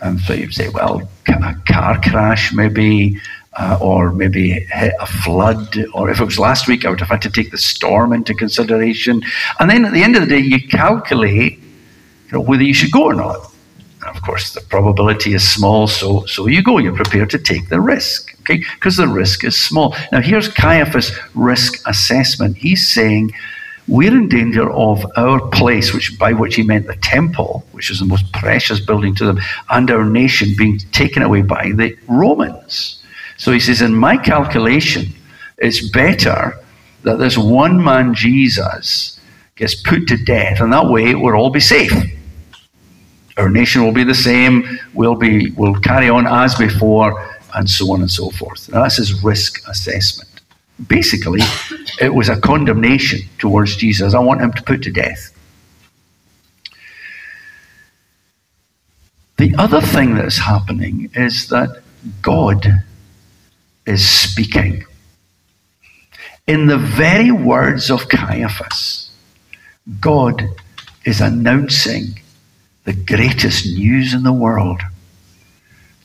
And 0.03 0.21
so 0.21 0.33
you'd 0.33 0.55
say, 0.55 0.69
well, 0.69 1.09
a 1.29 1.55
car 1.67 2.01
crash, 2.01 2.53
maybe 2.53 3.19
uh, 3.61 3.79
or 3.81 4.11
maybe 4.13 4.67
a 4.73 5.07
flood, 5.07 5.77
or 5.93 6.11
if 6.11 6.19
it 6.19 6.25
was 6.25 6.39
last 6.39 6.67
week, 6.67 6.85
I 6.85 6.91
would 6.91 7.01
have 7.01 7.11
had 7.11 7.21
to 7.23 7.31
take 7.31 7.51
the 7.51 7.59
storm 7.59 8.15
into 8.15 8.33
consideration. 8.33 9.23
And 9.59 9.69
then 9.69 9.85
at 9.85 9.93
the 9.93 10.03
end 10.03 10.17
of 10.17 10.23
the 10.23 10.29
day, 10.29 10.39
you 10.39 10.67
calculate 10.67 11.59
you 11.59 12.33
know, 12.33 12.41
whether 12.41 12.63
you 12.63 12.73
should 12.73 12.91
go 12.91 13.05
or 13.05 13.15
not. 13.15 13.53
And 14.01 14.17
of 14.17 14.23
course, 14.23 14.55
the 14.55 14.63
probability 14.63 15.35
is 15.35 15.47
small, 15.47 15.87
so, 15.87 16.25
so 16.25 16.47
you 16.47 16.63
go. 16.63 16.79
You're 16.79 16.95
prepared 16.95 17.29
to 17.31 17.39
take 17.39 17.69
the 17.69 17.83
risk, 17.83 18.35
okay? 18.41 18.65
Because 18.77 18.97
the 18.97 19.09
risk 19.09 19.45
is 19.45 19.61
small. 19.61 19.95
Now, 20.11 20.23
here's 20.23 20.49
Caiaphas' 20.49 21.13
risk 21.35 21.87
assessment. 21.87 22.57
He's 22.57 22.91
saying, 22.91 23.33
we're 23.89 24.17
in 24.17 24.29
danger 24.29 24.71
of 24.71 25.05
our 25.19 25.47
place, 25.49 25.93
which 25.93 26.19
by 26.19 26.33
which 26.33 26.55
he 26.55 26.63
meant 26.63 26.87
the 26.87 26.97
temple, 26.97 27.67
which 27.73 27.91
is 27.91 27.99
the 27.99 28.07
most 28.07 28.33
precious 28.33 28.81
building 28.81 29.15
to 29.17 29.27
them, 29.27 29.39
and 29.69 29.91
our 29.91 30.07
nation 30.07 30.55
being 30.57 30.79
taken 30.93 31.23
away 31.23 31.43
by 31.43 31.73
the 31.75 31.95
Romans. 32.09 33.00
So 33.41 33.53
he 33.53 33.59
says, 33.59 33.81
in 33.81 33.95
my 33.95 34.19
calculation, 34.19 35.15
it's 35.57 35.89
better 35.89 36.61
that 37.05 37.19
this 37.19 37.39
one 37.39 37.83
man, 37.83 38.13
Jesus, 38.13 39.19
gets 39.57 39.75
put 39.75 40.07
to 40.09 40.19
death, 40.19 40.61
and 40.61 40.71
that 40.75 40.85
way 40.85 41.15
we'll 41.15 41.35
all 41.35 41.49
be 41.49 41.59
safe. 41.59 41.91
Our 43.39 43.49
nation 43.49 43.83
will 43.83 43.95
be 43.95 44.05
the 44.05 44.15
same, 44.15 44.79
we'll, 44.93 45.15
be, 45.15 45.53
we'll 45.53 45.81
carry 45.81 46.11
on 46.11 46.27
as 46.27 46.55
before, 46.55 47.31
and 47.55 47.69
so 47.69 47.91
on 47.95 48.03
and 48.03 48.11
so 48.11 48.29
forth. 48.29 48.71
Now, 48.71 48.83
that's 48.83 48.99
his 48.99 49.25
risk 49.25 49.67
assessment. 49.67 50.43
Basically, 50.87 51.41
it 51.99 52.13
was 52.13 52.29
a 52.29 52.39
condemnation 52.39 53.21
towards 53.39 53.75
Jesus. 53.75 54.13
I 54.13 54.19
want 54.19 54.43
him 54.43 54.53
to 54.53 54.63
put 54.65 54.83
to 54.83 54.93
death. 54.93 55.35
The 59.39 59.55
other 59.57 59.81
thing 59.81 60.17
that's 60.17 60.37
happening 60.37 61.09
is 61.15 61.49
that 61.49 61.83
God 62.21 62.85
is 63.91 64.09
speaking. 64.09 64.85
In 66.47 66.67
the 66.67 66.79
very 66.79 67.31
words 67.31 67.91
of 67.91 68.09
Caiaphas, 68.09 69.11
God 70.01 70.43
is 71.05 71.21
announcing 71.21 72.21
the 72.85 72.93
greatest 72.93 73.67
news 73.67 74.15
in 74.15 74.23
the 74.23 74.33
world. 74.33 74.81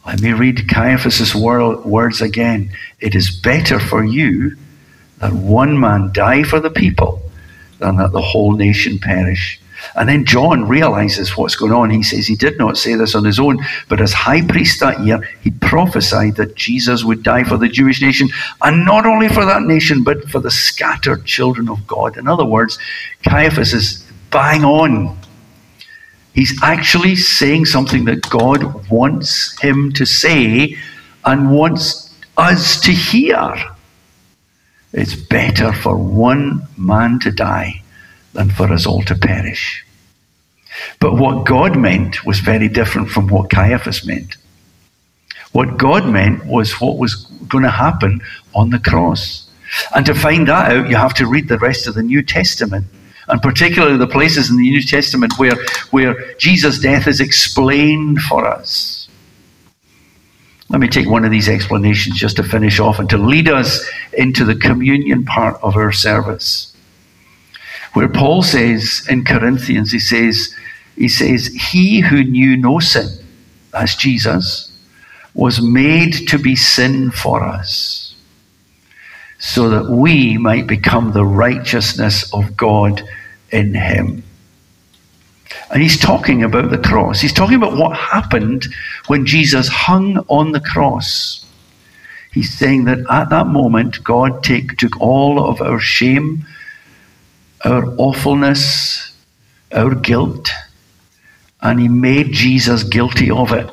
Let 0.06 0.22
me 0.22 0.34
read 0.34 0.68
Caiaphas' 0.68 1.34
words 1.36 2.22
again. 2.22 2.72
It 3.00 3.16
is 3.16 3.30
better 3.30 3.80
for 3.80 4.04
you 4.04 4.58
that 5.20 5.34
one 5.34 5.80
man 5.80 6.12
die 6.12 6.44
for 6.44 6.60
the 6.60 6.70
people 6.70 7.22
than 7.80 7.98
that 7.98 8.12
the 8.12 8.22
whole 8.22 8.54
nation 8.54 9.00
perish. 9.00 9.60
And 9.96 10.10
then 10.10 10.26
John 10.26 10.68
realizes 10.68 11.38
what's 11.38 11.56
going 11.56 11.72
on. 11.72 11.90
He 11.90 12.04
says 12.04 12.28
he 12.28 12.36
did 12.36 12.58
not 12.58 12.78
say 12.78 12.96
this 12.96 13.16
on 13.16 13.24
his 13.24 13.40
own, 13.40 13.60
but 13.90 14.02
as 14.02 14.14
high 14.14 14.46
priest 14.46 14.80
that 14.80 15.02
year, 15.02 15.20
he 15.42 15.52
prophesied 15.52 16.36
that 16.36 16.56
Jesus 16.56 17.04
would 17.04 17.24
die 17.24 17.44
for 17.44 17.58
the 17.58 17.68
Jewish 17.68 18.02
nation, 18.02 18.30
and 18.62 18.86
not 18.86 19.06
only 19.06 19.28
for 19.30 19.46
that 19.46 19.64
nation, 19.64 20.04
but 20.04 20.30
for 20.30 20.40
the 20.40 20.52
scattered 20.52 21.26
children 21.26 21.70
of 21.70 21.86
God. 21.88 22.18
In 22.18 22.28
other 22.28 22.46
words, 22.46 22.78
Caiaphas 23.24 23.74
is 23.74 24.06
bang 24.32 24.64
on. 24.64 25.18
He's 26.34 26.62
actually 26.62 27.16
saying 27.16 27.66
something 27.66 28.06
that 28.06 28.30
God 28.30 28.90
wants 28.90 29.58
him 29.62 29.94
to 29.94 30.06
say 30.06 30.78
and 31.24 31.52
wants 31.52 32.14
us 32.38 32.82
to 32.82 32.92
hear. 32.92 33.56
It's 34.92 35.16
better 35.16 35.72
for 35.72 35.98
one 35.98 36.68
man 36.78 37.20
to 37.20 37.32
die 37.32 37.82
than 38.36 38.52
for 38.52 38.72
us 38.72 38.86
all 38.86 39.02
to 39.04 39.16
perish. 39.16 39.86
But 41.00 41.16
what 41.16 41.46
God 41.46 41.78
meant 41.78 42.26
was 42.26 42.40
very 42.40 42.68
different 42.68 43.10
from 43.10 43.28
what 43.28 43.50
Caiaphas 43.50 44.06
meant. 44.06 44.36
What 45.54 45.78
God 45.78 46.08
meant 46.08 46.46
was 46.46 46.80
what 46.82 46.98
was 46.98 47.16
going 47.48 47.64
to 47.64 47.72
happen 47.72 48.22
on 48.54 48.70
the 48.70 48.80
cross. 48.80 49.50
And 49.96 50.06
to 50.06 50.14
find 50.14 50.48
that 50.48 50.72
out, 50.72 50.90
you 50.90 50.96
have 50.96 51.14
to 51.16 51.28
read 51.28 51.48
the 51.48 51.58
rest 51.58 51.88
of 51.88 51.96
the 51.96 52.04
New 52.04 52.22
Testament. 52.22 52.86
And 53.28 53.42
particularly 53.42 53.98
the 53.98 54.08
places 54.08 54.50
in 54.50 54.58
the 54.58 54.70
New 54.70 54.84
Testament 54.84 55.34
where, 55.38 55.56
where 55.92 56.34
Jesus' 56.36 56.80
death 56.80 57.08
is 57.08 57.22
explained 57.22 58.20
for 58.22 58.46
us. 58.46 59.08
Let 60.70 60.82
me 60.82 60.88
take 60.88 61.08
one 61.08 61.24
of 61.24 61.32
these 61.32 61.48
explanations 61.48 62.18
just 62.18 62.36
to 62.38 62.44
finish 62.44 62.80
off 62.80 63.00
and 63.00 63.10
to 63.10 63.18
lead 63.18 63.48
us 63.48 63.90
into 64.14 64.44
the 64.46 64.56
communion 64.56 65.24
part 65.24 65.58
of 65.64 65.76
our 65.76 65.92
service 65.92 66.75
where 67.96 68.10
Paul 68.10 68.44
says 68.44 69.08
in 69.10 69.24
Corinthians, 69.24 69.90
he 69.90 70.00
says, 70.00 70.54
he 70.98 71.08
says, 71.08 71.48
He 71.48 72.02
who 72.02 72.26
knew 72.26 72.58
no 72.58 72.80
sin, 72.80 73.08
that's 73.72 73.96
Jesus, 73.96 74.78
was 75.34 75.62
made 75.62 76.28
to 76.28 76.38
be 76.38 76.58
sin 76.58 77.10
for 77.10 77.42
us, 77.42 78.14
so 79.40 79.70
that 79.70 79.90
we 79.90 80.38
might 80.38 80.68
become 80.68 81.14
the 81.14 81.24
righteousness 81.24 82.34
of 82.34 82.58
God 82.58 83.02
in 83.52 83.74
him. 83.74 84.24
And 85.72 85.82
he's 85.82 85.98
talking 85.98 86.44
about 86.44 86.72
the 86.72 86.78
cross. 86.78 87.22
He's 87.22 87.32
talking 87.32 87.56
about 87.56 87.78
what 87.78 87.96
happened 87.96 88.66
when 89.08 89.26
Jesus 89.26 89.70
hung 89.70 90.18
on 90.28 90.52
the 90.52 90.60
cross. 90.60 91.46
He's 92.34 92.54
saying 92.54 92.84
that 92.86 93.00
at 93.10 93.30
that 93.30 93.48
moment, 93.48 94.04
God 94.04 94.44
take, 94.44 94.76
took 94.76 95.00
all 95.00 95.50
of 95.50 95.62
our 95.62 95.80
shame 95.80 96.46
our 97.66 97.94
awfulness, 97.98 99.12
our 99.74 99.96
guilt, 99.96 100.50
and 101.62 101.80
he 101.80 101.88
made 101.88 102.32
Jesus 102.32 102.84
guilty 102.84 103.32
of 103.32 103.52
it. 103.52 103.70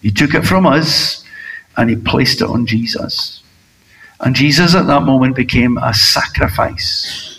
He 0.00 0.10
took 0.10 0.34
it 0.34 0.46
from 0.46 0.66
us 0.66 1.22
and 1.76 1.90
he 1.90 1.96
placed 1.96 2.40
it 2.40 2.48
on 2.48 2.66
Jesus. 2.66 3.42
And 4.20 4.34
Jesus 4.34 4.74
at 4.74 4.86
that 4.86 5.02
moment 5.02 5.36
became 5.36 5.76
a 5.76 5.92
sacrifice 5.92 7.38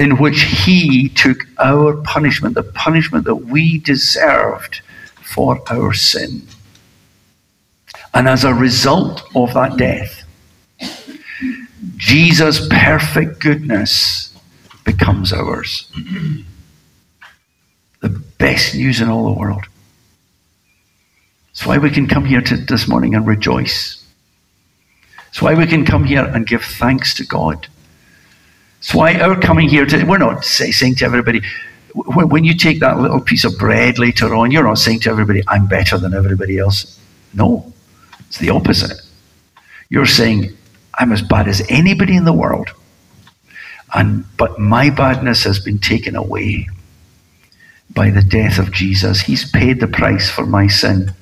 in 0.00 0.16
which 0.16 0.42
he 0.42 1.08
took 1.10 1.46
our 1.58 1.96
punishment, 1.98 2.54
the 2.54 2.62
punishment 2.64 3.24
that 3.26 3.36
we 3.36 3.78
deserved 3.78 4.80
for 5.22 5.60
our 5.70 5.92
sin. 5.92 6.42
And 8.14 8.28
as 8.28 8.42
a 8.42 8.54
result 8.54 9.22
of 9.36 9.54
that 9.54 9.76
death, 9.76 10.24
Jesus' 11.96 12.66
perfect 12.68 13.40
goodness 13.40 14.28
becomes 14.92 15.34
ours. 15.34 15.90
the 18.00 18.08
best 18.38 18.74
news 18.74 19.02
in 19.02 19.08
all 19.10 19.24
the 19.32 19.38
world. 19.38 19.64
It's 21.50 21.66
why 21.66 21.76
we 21.76 21.90
can 21.90 22.06
come 22.06 22.24
here 22.24 22.40
to, 22.40 22.56
this 22.56 22.88
morning 22.88 23.14
and 23.14 23.26
rejoice. 23.26 24.02
It's 25.28 25.42
why 25.42 25.52
we 25.54 25.66
can 25.66 25.84
come 25.84 26.04
here 26.04 26.24
and 26.24 26.46
give 26.46 26.64
thanks 26.64 27.12
to 27.14 27.26
God. 27.26 27.66
It's 28.78 28.94
why 28.94 29.20
our 29.20 29.38
coming 29.38 29.68
here 29.68 29.84
to, 29.84 30.04
we're 30.04 30.16
not 30.16 30.42
say, 30.44 30.70
saying 30.70 30.94
to 30.96 31.04
everybody, 31.04 31.42
when 31.94 32.44
you 32.44 32.54
take 32.54 32.80
that 32.80 32.98
little 32.98 33.20
piece 33.20 33.44
of 33.44 33.58
bread 33.58 33.98
later 33.98 34.34
on, 34.34 34.50
you're 34.50 34.64
not 34.64 34.78
saying 34.78 35.00
to 35.00 35.10
everybody, 35.10 35.42
I'm 35.48 35.66
better 35.66 35.98
than 35.98 36.14
everybody 36.14 36.58
else. 36.58 36.98
No, 37.34 37.72
it's 38.28 38.38
the 38.38 38.50
opposite. 38.50 38.98
You're 39.90 40.06
saying, 40.06 40.56
I'm 40.94 41.12
as 41.12 41.20
bad 41.20 41.46
as 41.46 41.60
anybody 41.68 42.16
in 42.16 42.24
the 42.24 42.32
world. 42.32 42.70
And, 43.94 44.24
but 44.36 44.58
my 44.58 44.90
badness 44.90 45.44
has 45.44 45.58
been 45.58 45.78
taken 45.78 46.14
away 46.14 46.68
by 47.90 48.10
the 48.10 48.22
death 48.22 48.58
of 48.58 48.72
Jesus. 48.72 49.20
He's 49.20 49.50
paid 49.50 49.80
the 49.80 49.86
price 49.86 50.30
for 50.30 50.44
my 50.46 50.66
sin, 50.66 51.12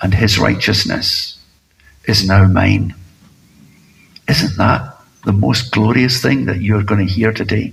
and 0.00 0.14
his 0.14 0.38
righteousness 0.38 1.38
is 2.04 2.26
now 2.26 2.46
mine. 2.46 2.94
Isn't 4.28 4.56
that 4.56 4.96
the 5.24 5.32
most 5.32 5.72
glorious 5.72 6.22
thing 6.22 6.46
that 6.46 6.62
you're 6.62 6.82
going 6.82 7.06
to 7.06 7.12
hear 7.12 7.32
today? 7.32 7.72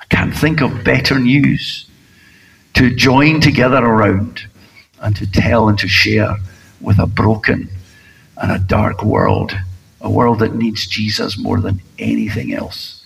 I 0.00 0.04
can't 0.06 0.36
think 0.36 0.60
of 0.60 0.84
better 0.84 1.18
news 1.18 1.88
to 2.74 2.94
join 2.94 3.40
together 3.40 3.84
around 3.84 4.42
and 5.00 5.16
to 5.16 5.30
tell 5.30 5.68
and 5.68 5.78
to 5.78 5.88
share 5.88 6.36
with 6.80 6.98
a 6.98 7.06
broken 7.06 7.68
and 8.36 8.52
a 8.52 8.58
dark 8.58 9.02
world, 9.02 9.56
a 10.04 10.10
world 10.10 10.38
that 10.40 10.54
needs 10.54 10.86
Jesus 10.86 11.38
more 11.38 11.60
than 11.60 11.80
anything 11.98 12.52
else. 12.52 13.03